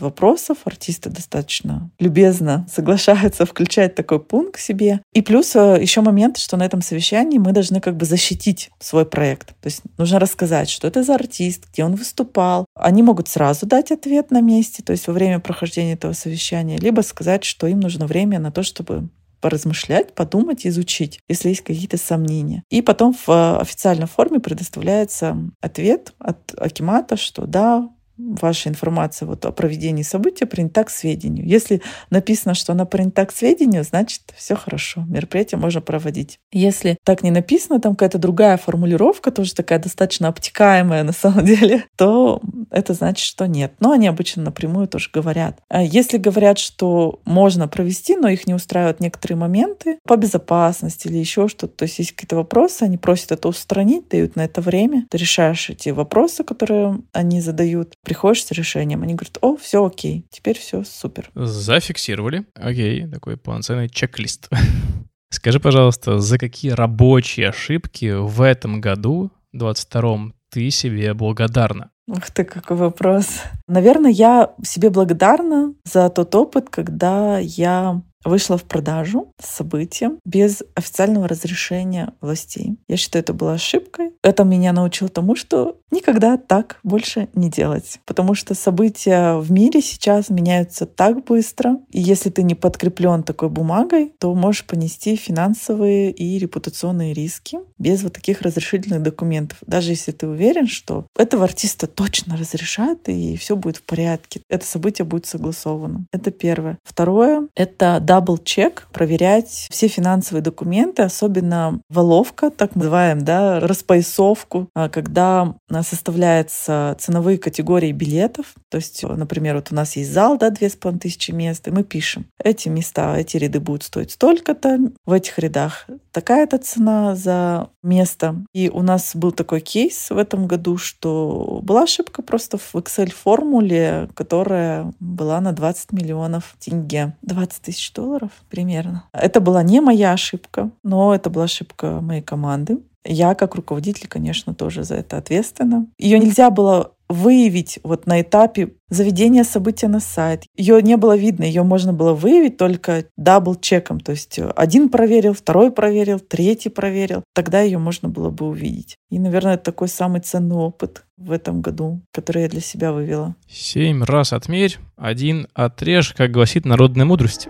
вопросов. 0.00 0.58
Артисты 0.64 1.10
достаточно 1.10 1.90
любезно 1.98 2.66
соглашаются 2.72 3.46
включать 3.46 3.94
такой 3.94 4.20
пункт 4.20 4.60
себе. 4.60 5.00
И 5.12 5.22
плюс 5.22 5.54
э, 5.54 5.78
еще 5.80 6.00
момент, 6.00 6.38
что 6.38 6.56
на 6.56 6.66
этом 6.66 6.82
совещании 6.82 7.38
мы 7.38 7.52
должны 7.52 7.80
как 7.80 7.96
бы 7.96 8.04
защитить 8.04 8.70
свой 8.80 9.06
проект. 9.06 9.48
То 9.60 9.66
есть 9.66 9.82
нужно 9.96 10.18
рассказать, 10.18 10.68
что 10.68 10.88
это 10.88 11.02
за 11.02 11.14
артист, 11.14 11.64
где 11.72 11.84
он 11.84 11.94
выступал. 11.94 12.66
Они 12.74 13.02
могут 13.02 13.28
сразу 13.28 13.66
дать 13.66 13.90
ответ 13.92 14.30
на 14.30 14.40
месте, 14.40 14.82
то 14.82 14.92
есть 14.92 15.06
во 15.06 15.12
время 15.12 15.38
прохождения 15.38 15.92
этого 15.92 16.12
совещания, 16.12 16.78
либо 16.78 17.02
сказать, 17.02 17.44
что 17.44 17.66
им 17.66 17.80
нужно 17.80 18.06
время 18.06 18.38
на 18.38 18.50
то, 18.50 18.62
чтобы 18.62 19.08
поразмышлять, 19.40 20.14
подумать, 20.14 20.66
изучить, 20.66 21.20
если 21.28 21.50
есть 21.50 21.62
какие-то 21.62 21.96
сомнения. 21.96 22.62
И 22.70 22.82
потом 22.82 23.12
в 23.14 23.28
э, 23.28 23.58
официальной 23.60 24.06
форме 24.06 24.40
предоставляется 24.40 25.36
ответ 25.60 26.12
от 26.18 26.54
Акимата, 26.56 27.16
что 27.16 27.46
да, 27.46 27.88
ваша 28.18 28.68
информация 28.68 29.26
вот 29.26 29.44
о 29.46 29.52
проведении 29.52 30.02
события 30.02 30.46
принята 30.46 30.84
к 30.84 30.90
сведению. 30.90 31.46
Если 31.46 31.82
написано, 32.10 32.54
что 32.54 32.72
она 32.72 32.84
принята 32.84 33.24
к 33.26 33.32
сведению, 33.32 33.84
значит, 33.84 34.22
все 34.36 34.56
хорошо, 34.56 35.04
мероприятие 35.08 35.58
можно 35.58 35.80
проводить. 35.80 36.40
Если 36.52 36.98
так 37.04 37.22
не 37.22 37.30
написано, 37.30 37.80
там 37.80 37.94
какая-то 37.94 38.18
другая 38.18 38.56
формулировка, 38.56 39.30
тоже 39.30 39.54
такая 39.54 39.78
достаточно 39.78 40.28
обтекаемая 40.28 41.04
на 41.04 41.12
самом 41.12 41.44
деле, 41.46 41.84
то 41.96 42.40
это 42.70 42.94
значит, 42.94 43.24
что 43.24 43.46
нет. 43.46 43.72
Но 43.80 43.92
они 43.92 44.08
обычно 44.08 44.42
напрямую 44.42 44.88
тоже 44.88 45.10
говорят. 45.12 45.60
А 45.68 45.82
если 45.82 46.18
говорят, 46.18 46.58
что 46.58 47.20
можно 47.24 47.68
провести, 47.68 48.16
но 48.16 48.28
их 48.28 48.46
не 48.46 48.54
устраивают 48.54 49.00
некоторые 49.00 49.38
моменты 49.38 49.98
по 50.04 50.16
безопасности 50.16 51.06
или 51.06 51.18
еще 51.18 51.48
что-то, 51.48 51.68
то 51.68 51.82
есть 51.84 51.98
есть 51.98 52.12
какие-то 52.12 52.36
вопросы, 52.36 52.82
они 52.82 52.98
просят 52.98 53.32
это 53.32 53.48
устранить, 53.48 54.08
дают 54.08 54.36
на 54.36 54.44
это 54.44 54.60
время, 54.60 55.06
ты 55.10 55.18
решаешь 55.18 55.70
эти 55.70 55.90
вопросы, 55.90 56.44
которые 56.44 57.00
они 57.12 57.40
задают, 57.40 57.94
приходишь 58.08 58.44
с 58.44 58.50
решением, 58.52 59.02
они 59.02 59.14
говорят, 59.14 59.36
о, 59.42 59.56
все 59.56 59.84
окей, 59.84 60.26
теперь 60.30 60.58
все 60.58 60.82
супер. 60.82 61.30
Зафиксировали. 61.34 62.46
Окей, 62.54 63.06
такой 63.06 63.36
полноценный 63.36 63.90
чек-лист. 63.90 64.48
Скажи, 65.30 65.60
пожалуйста, 65.60 66.18
за 66.18 66.38
какие 66.38 66.70
рабочие 66.70 67.50
ошибки 67.50 68.14
в 68.14 68.40
этом 68.40 68.80
году, 68.80 69.30
22-м, 69.54 70.34
ты 70.50 70.70
себе 70.70 71.12
благодарна? 71.12 71.90
Ух 72.06 72.30
ты, 72.30 72.44
какой 72.44 72.78
вопрос. 72.78 73.42
Наверное, 73.66 74.10
я 74.10 74.54
себе 74.64 74.88
благодарна 74.88 75.74
за 75.84 76.08
тот 76.08 76.34
опыт, 76.34 76.70
когда 76.70 77.38
я 77.38 78.00
вышла 78.24 78.58
в 78.58 78.64
продажу 78.64 79.32
с 79.40 79.48
событием 79.56 80.18
без 80.24 80.62
официального 80.74 81.28
разрешения 81.28 82.12
властей. 82.20 82.76
Я 82.88 82.96
считаю, 82.96 83.22
это 83.22 83.32
была 83.32 83.54
ошибкой. 83.54 84.12
Это 84.22 84.44
меня 84.44 84.72
научило 84.72 85.08
тому, 85.08 85.36
что 85.36 85.78
никогда 85.90 86.36
так 86.36 86.78
больше 86.82 87.28
не 87.34 87.50
делать. 87.50 88.00
Потому 88.04 88.34
что 88.34 88.54
события 88.54 89.36
в 89.36 89.50
мире 89.50 89.80
сейчас 89.80 90.30
меняются 90.30 90.86
так 90.86 91.24
быстро. 91.24 91.78
И 91.90 92.00
если 92.00 92.30
ты 92.30 92.42
не 92.42 92.54
подкреплен 92.54 93.22
такой 93.22 93.48
бумагой, 93.48 94.12
то 94.18 94.34
можешь 94.34 94.66
понести 94.66 95.16
финансовые 95.16 96.10
и 96.10 96.38
репутационные 96.38 97.14
риски 97.14 97.58
без 97.78 98.02
вот 98.02 98.12
таких 98.12 98.42
разрешительных 98.42 99.02
документов. 99.02 99.58
Даже 99.66 99.90
если 99.90 100.12
ты 100.12 100.26
уверен, 100.26 100.66
что 100.66 101.06
этого 101.16 101.44
артиста 101.44 101.86
точно 101.86 102.36
разрешат 102.36 103.08
и 103.08 103.36
все 103.36 103.56
будет 103.56 103.78
в 103.78 103.82
порядке. 103.82 104.40
Это 104.48 104.66
событие 104.66 105.04
будет 105.04 105.26
согласовано. 105.26 106.06
Это 106.12 106.30
первое. 106.30 106.78
Второе— 106.84 107.48
это 107.54 108.00
double-check, 108.08 108.88
проверять 108.92 109.68
все 109.70 109.86
финансовые 109.88 110.42
документы, 110.42 111.02
особенно 111.02 111.80
воловка, 111.90 112.50
так 112.50 112.74
называем, 112.74 113.24
да, 113.24 113.60
распоясовку, 113.60 114.68
а, 114.74 114.88
когда 114.88 115.54
составляются 115.82 116.96
ценовые 116.98 117.38
категории 117.38 117.92
билетов. 117.92 118.54
То 118.70 118.76
есть, 118.76 119.02
например, 119.02 119.56
вот 119.56 119.68
у 119.70 119.74
нас 119.74 119.96
есть 119.96 120.12
зал, 120.12 120.38
да, 120.38 120.50
две 120.50 120.70
с 120.70 120.76
половиной 120.76 121.00
тысячи 121.00 121.30
мест, 121.30 121.68
и 121.68 121.70
мы 121.70 121.84
пишем, 121.84 122.26
эти 122.42 122.68
места, 122.68 123.16
эти 123.16 123.36
ряды 123.36 123.60
будут 123.60 123.82
стоить 123.82 124.12
столько-то, 124.12 124.78
в 125.04 125.12
этих 125.12 125.38
рядах 125.38 125.86
такая-то 126.12 126.58
цена 126.58 127.14
за 127.14 127.68
место. 127.82 128.44
И 128.52 128.68
у 128.70 128.82
нас 128.82 129.14
был 129.14 129.32
такой 129.32 129.60
кейс 129.60 130.10
в 130.10 130.18
этом 130.18 130.46
году, 130.46 130.76
что 130.76 131.60
была 131.62 131.84
ошибка 131.84 132.22
просто 132.22 132.58
в 132.58 132.74
Excel-формуле, 132.74 134.08
которая 134.14 134.92
была 134.98 135.40
на 135.40 135.52
20 135.52 135.92
миллионов 135.92 136.56
тенге. 136.58 137.16
20 137.22 137.62
тысяч 137.62 137.92
долларов 137.98 138.30
примерно. 138.48 139.04
Это 139.12 139.40
была 139.40 139.62
не 139.62 139.80
моя 139.80 140.12
ошибка, 140.12 140.70
но 140.82 141.14
это 141.14 141.30
была 141.30 141.44
ошибка 141.44 142.00
моей 142.00 142.22
команды. 142.22 142.78
Я 143.04 143.34
как 143.34 143.54
руководитель, 143.54 144.08
конечно, 144.08 144.54
тоже 144.54 144.84
за 144.84 144.96
это 144.96 145.16
ответственна. 145.16 145.86
Ее 145.98 146.18
нельзя 146.18 146.50
было 146.50 146.92
выявить 147.08 147.78
вот 147.82 148.06
на 148.06 148.20
этапе 148.20 148.74
заведения 148.90 149.44
события 149.44 149.88
на 149.88 150.00
сайт. 150.00 150.44
Ее 150.56 150.82
не 150.82 150.96
было 150.96 151.16
видно, 151.16 151.44
ее 151.44 151.62
можно 151.62 151.92
было 151.92 152.12
выявить 152.12 152.58
только 152.58 153.06
дабл-чеком. 153.16 154.00
То 154.00 154.12
есть 154.12 154.38
один 154.56 154.90
проверил, 154.90 155.32
второй 155.32 155.72
проверил, 155.72 156.20
третий 156.20 156.68
проверил. 156.68 157.22
Тогда 157.34 157.62
ее 157.62 157.78
можно 157.78 158.08
было 158.10 158.30
бы 158.30 158.46
увидеть. 158.46 158.96
И, 159.10 159.18
наверное, 159.18 159.54
это 159.54 159.64
такой 159.64 159.88
самый 159.88 160.20
ценный 160.20 160.56
опыт 160.56 161.04
в 161.16 161.32
этом 161.32 161.62
году, 161.62 162.02
который 162.12 162.42
я 162.42 162.48
для 162.48 162.60
себя 162.60 162.92
вывела. 162.92 163.34
Семь 163.48 164.04
раз 164.04 164.32
отмерь, 164.34 164.76
один 164.96 165.48
отрежь, 165.54 166.12
как 166.14 166.30
гласит 166.30 166.66
народная 166.66 167.06
мудрость. 167.06 167.48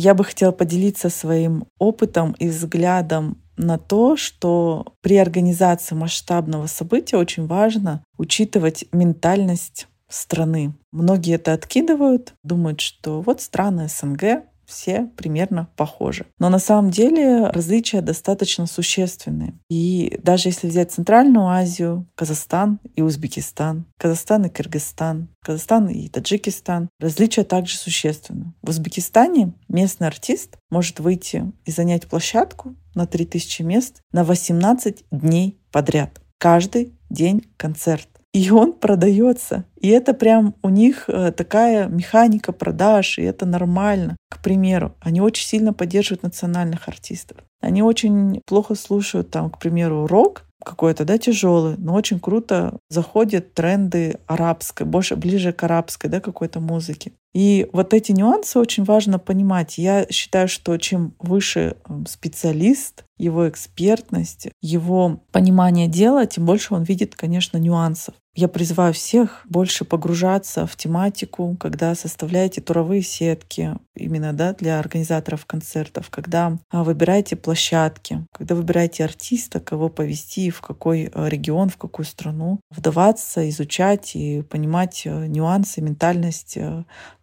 Я 0.00 0.14
бы 0.14 0.22
хотела 0.22 0.52
поделиться 0.52 1.10
своим 1.10 1.64
опытом 1.80 2.36
и 2.38 2.46
взглядом 2.46 3.42
на 3.56 3.78
то, 3.78 4.16
что 4.16 4.94
при 5.00 5.16
организации 5.16 5.96
масштабного 5.96 6.68
события 6.68 7.16
очень 7.16 7.48
важно 7.48 8.04
учитывать 8.16 8.84
ментальность 8.92 9.88
страны. 10.08 10.72
Многие 10.92 11.34
это 11.34 11.52
откидывают, 11.52 12.34
думают, 12.44 12.80
что 12.80 13.22
вот 13.22 13.40
страны 13.40 13.88
СНГ, 13.88 14.44
все 14.68 15.10
примерно 15.16 15.68
похожи. 15.76 16.26
Но 16.38 16.50
на 16.50 16.58
самом 16.58 16.90
деле 16.90 17.46
различия 17.46 18.02
достаточно 18.02 18.66
существенные. 18.66 19.54
И 19.70 20.18
даже 20.22 20.50
если 20.50 20.68
взять 20.68 20.92
Центральную 20.92 21.46
Азию, 21.46 22.06
Казахстан 22.14 22.78
и 22.94 23.02
Узбекистан, 23.02 23.86
Казахстан 23.98 24.44
и 24.44 24.48
Кыргызстан, 24.50 25.28
Казахстан 25.42 25.88
и 25.88 26.08
Таджикистан, 26.08 26.90
различия 27.00 27.44
также 27.44 27.76
существенны. 27.76 28.52
В 28.62 28.68
Узбекистане 28.68 29.54
местный 29.68 30.06
артист 30.06 30.58
может 30.70 31.00
выйти 31.00 31.50
и 31.64 31.70
занять 31.70 32.06
площадку 32.06 32.76
на 32.94 33.06
3000 33.06 33.62
мест 33.62 34.02
на 34.12 34.22
18 34.24 35.04
дней 35.10 35.58
подряд. 35.72 36.20
Каждый 36.38 36.92
день 37.08 37.44
концерт 37.56 38.08
и 38.38 38.50
он 38.50 38.72
продается. 38.72 39.64
И 39.80 39.88
это 39.88 40.14
прям 40.14 40.54
у 40.62 40.68
них 40.68 41.08
э, 41.08 41.32
такая 41.32 41.88
механика 41.88 42.52
продаж, 42.52 43.18
и 43.18 43.22
это 43.22 43.46
нормально. 43.46 44.16
К 44.30 44.40
примеру, 44.40 44.94
они 45.00 45.20
очень 45.20 45.44
сильно 45.44 45.72
поддерживают 45.72 46.22
национальных 46.22 46.86
артистов. 46.86 47.38
Они 47.60 47.82
очень 47.82 48.40
плохо 48.46 48.76
слушают 48.76 49.30
там, 49.30 49.50
к 49.50 49.58
примеру, 49.58 50.06
рок, 50.06 50.44
какой-то, 50.64 51.04
да, 51.04 51.18
тяжелый, 51.18 51.76
но 51.78 51.94
очень 51.94 52.20
круто 52.20 52.78
заходят 52.88 53.54
тренды 53.54 54.20
арабской, 54.26 54.84
больше 54.84 55.16
ближе 55.16 55.52
к 55.52 55.64
арабской, 55.64 56.06
да, 56.08 56.20
какой-то 56.20 56.60
музыке. 56.60 57.12
И 57.34 57.68
вот 57.72 57.92
эти 57.92 58.12
нюансы 58.12 58.58
очень 58.58 58.84
важно 58.84 59.18
понимать. 59.18 59.78
Я 59.78 60.06
считаю, 60.10 60.46
что 60.46 60.76
чем 60.76 61.14
выше 61.18 61.76
эм, 61.88 62.06
специалист, 62.06 63.04
его 63.18 63.48
экспертность, 63.48 64.48
его 64.60 65.20
понимание 65.32 65.88
дела, 65.88 66.26
тем 66.26 66.46
больше 66.46 66.74
он 66.74 66.84
видит, 66.84 67.14
конечно, 67.14 67.58
нюансов. 67.58 68.14
Я 68.34 68.46
призываю 68.46 68.92
всех 68.94 69.42
больше 69.48 69.84
погружаться 69.84 70.64
в 70.64 70.76
тематику, 70.76 71.56
когда 71.58 71.96
составляете 71.96 72.60
туровые 72.60 73.02
сетки, 73.02 73.74
именно 73.96 74.32
да, 74.32 74.54
для 74.54 74.78
организаторов 74.78 75.44
концертов, 75.44 76.08
когда 76.08 76.56
а, 76.70 76.84
выбираете 76.84 77.34
площадки, 77.34 78.24
когда 78.32 78.54
выбираете 78.54 79.04
артиста, 79.04 79.58
кого 79.58 79.88
повести, 79.88 80.50
в 80.50 80.60
какой 80.60 81.10
а, 81.12 81.26
регион, 81.26 81.68
в 81.68 81.78
какую 81.78 82.06
страну, 82.06 82.60
вдаваться, 82.70 83.48
изучать 83.48 84.14
и 84.14 84.42
понимать 84.42 85.02
а, 85.04 85.26
нюансы, 85.26 85.80
ментальность 85.80 86.56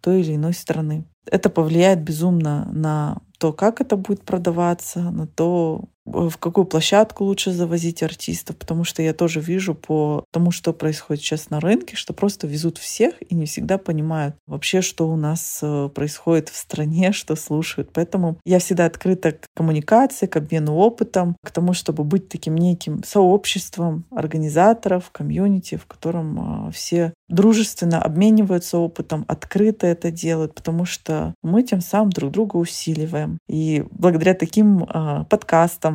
той 0.02 0.20
или 0.20 0.36
иной 0.36 0.54
страны. 0.54 1.06
Это 1.32 1.50
повлияет 1.50 2.02
безумно 2.02 2.70
на 2.74 3.22
то, 3.38 3.54
как 3.54 3.82
это 3.82 3.98
будет 3.98 4.24
продаваться, 4.26 5.00
на 5.12 5.28
то, 5.28 5.86
в 6.06 6.38
какую 6.38 6.66
площадку 6.66 7.24
лучше 7.24 7.52
завозить 7.52 8.04
артистов, 8.04 8.56
потому 8.58 8.84
что 8.84 9.02
я 9.02 9.14
тоже 9.14 9.40
вижу 9.40 9.74
по 9.74 10.24
тому, 10.32 10.52
что 10.52 10.72
происходит 10.72 11.24
сейчас 11.24 11.50
на 11.50 11.60
рынке, 11.60 11.96
что 11.96 12.14
просто 12.14 12.48
везут 12.48 12.78
всех 12.78 13.16
и 13.22 13.34
не 13.36 13.46
всегда 13.46 13.78
понимают 13.78 14.36
вообще, 14.46 14.82
что 14.82 15.10
у 15.10 15.16
нас 15.16 15.60
э, 15.62 15.90
происходит 15.94 16.50
в 16.50 16.56
стране, 16.56 17.12
что 17.14 17.36
слушают. 17.36 17.90
Поэтому 17.94 18.38
я 18.46 18.60
всегда 18.60 18.86
открыта 18.86 19.34
к 19.34 19.46
коммуникации, 19.56 20.28
к 20.28 20.36
обмену 20.38 20.76
опытом, 20.76 21.36
к 21.44 21.52
тому, 21.52 21.74
чтобы 21.74 22.04
быть 22.04 22.30
таким 22.30 22.56
неким 22.56 23.04
сообществом 23.04 24.06
организаторов, 24.12 25.10
комьюнити, 25.12 25.76
в 25.76 25.86
котором 25.88 26.68
э, 26.68 26.72
все 26.72 27.14
дружественно 27.28 28.00
обмениваются 28.00 28.78
опытом, 28.78 29.26
открыто 29.28 29.88
это 29.88 30.12
делают, 30.12 30.54
потому 30.54 30.86
что 30.86 31.34
мы 31.42 31.64
тем 31.64 31.82
самым 31.82 32.12
друг 32.12 32.32
друга 32.32 32.58
усиливаем. 32.58 33.40
И 33.48 33.84
благодаря 33.92 34.36
таким 34.36 34.84
э, 34.84 35.26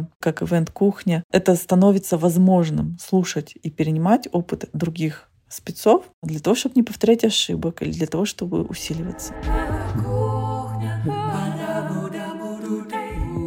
подкастам, 0.00 0.08
как 0.18 0.42
Event 0.42 0.72
Кухня, 0.72 1.24
это 1.32 1.54
становится 1.54 2.16
возможным 2.16 2.96
слушать 3.00 3.54
и 3.62 3.70
перенимать 3.70 4.28
опыт 4.32 4.68
других 4.72 5.28
спецов 5.48 6.04
для 6.22 6.38
того, 6.40 6.54
чтобы 6.54 6.74
не 6.76 6.82
повторять 6.82 7.24
ошибок 7.24 7.82
или 7.82 7.92
для 7.92 8.06
того, 8.06 8.24
чтобы 8.24 8.62
усиливаться. 8.62 9.34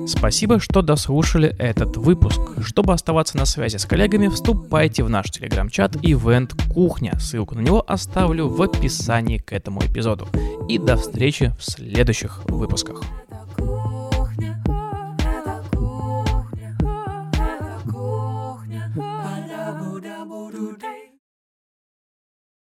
Спасибо, 0.06 0.60
что 0.60 0.82
дослушали 0.82 1.56
этот 1.58 1.95
выпуск. 1.95 2.41
Чтобы 2.62 2.91
оставаться 2.93 3.38
на 3.38 3.45
связи 3.45 3.78
с 3.78 3.86
коллегами, 3.86 4.28
вступайте 4.28 5.04
в 5.04 5.10
наш 5.10 5.32
телеграм-чат 5.32 5.95
Event 5.95 6.51
Кухня. 6.74 7.18
Ссылку 7.20 7.56
на 7.56 7.62
него 7.62 7.84
оставлю 7.88 8.49
в 8.49 8.62
описании 8.62 9.38
к 9.38 9.54
этому 9.54 9.80
эпизоду. 9.80 10.28
И 10.68 10.78
до 10.78 10.97
встречи 10.97 11.54
в 11.58 11.64
следующих 11.64 12.43
выпусках. 12.49 13.01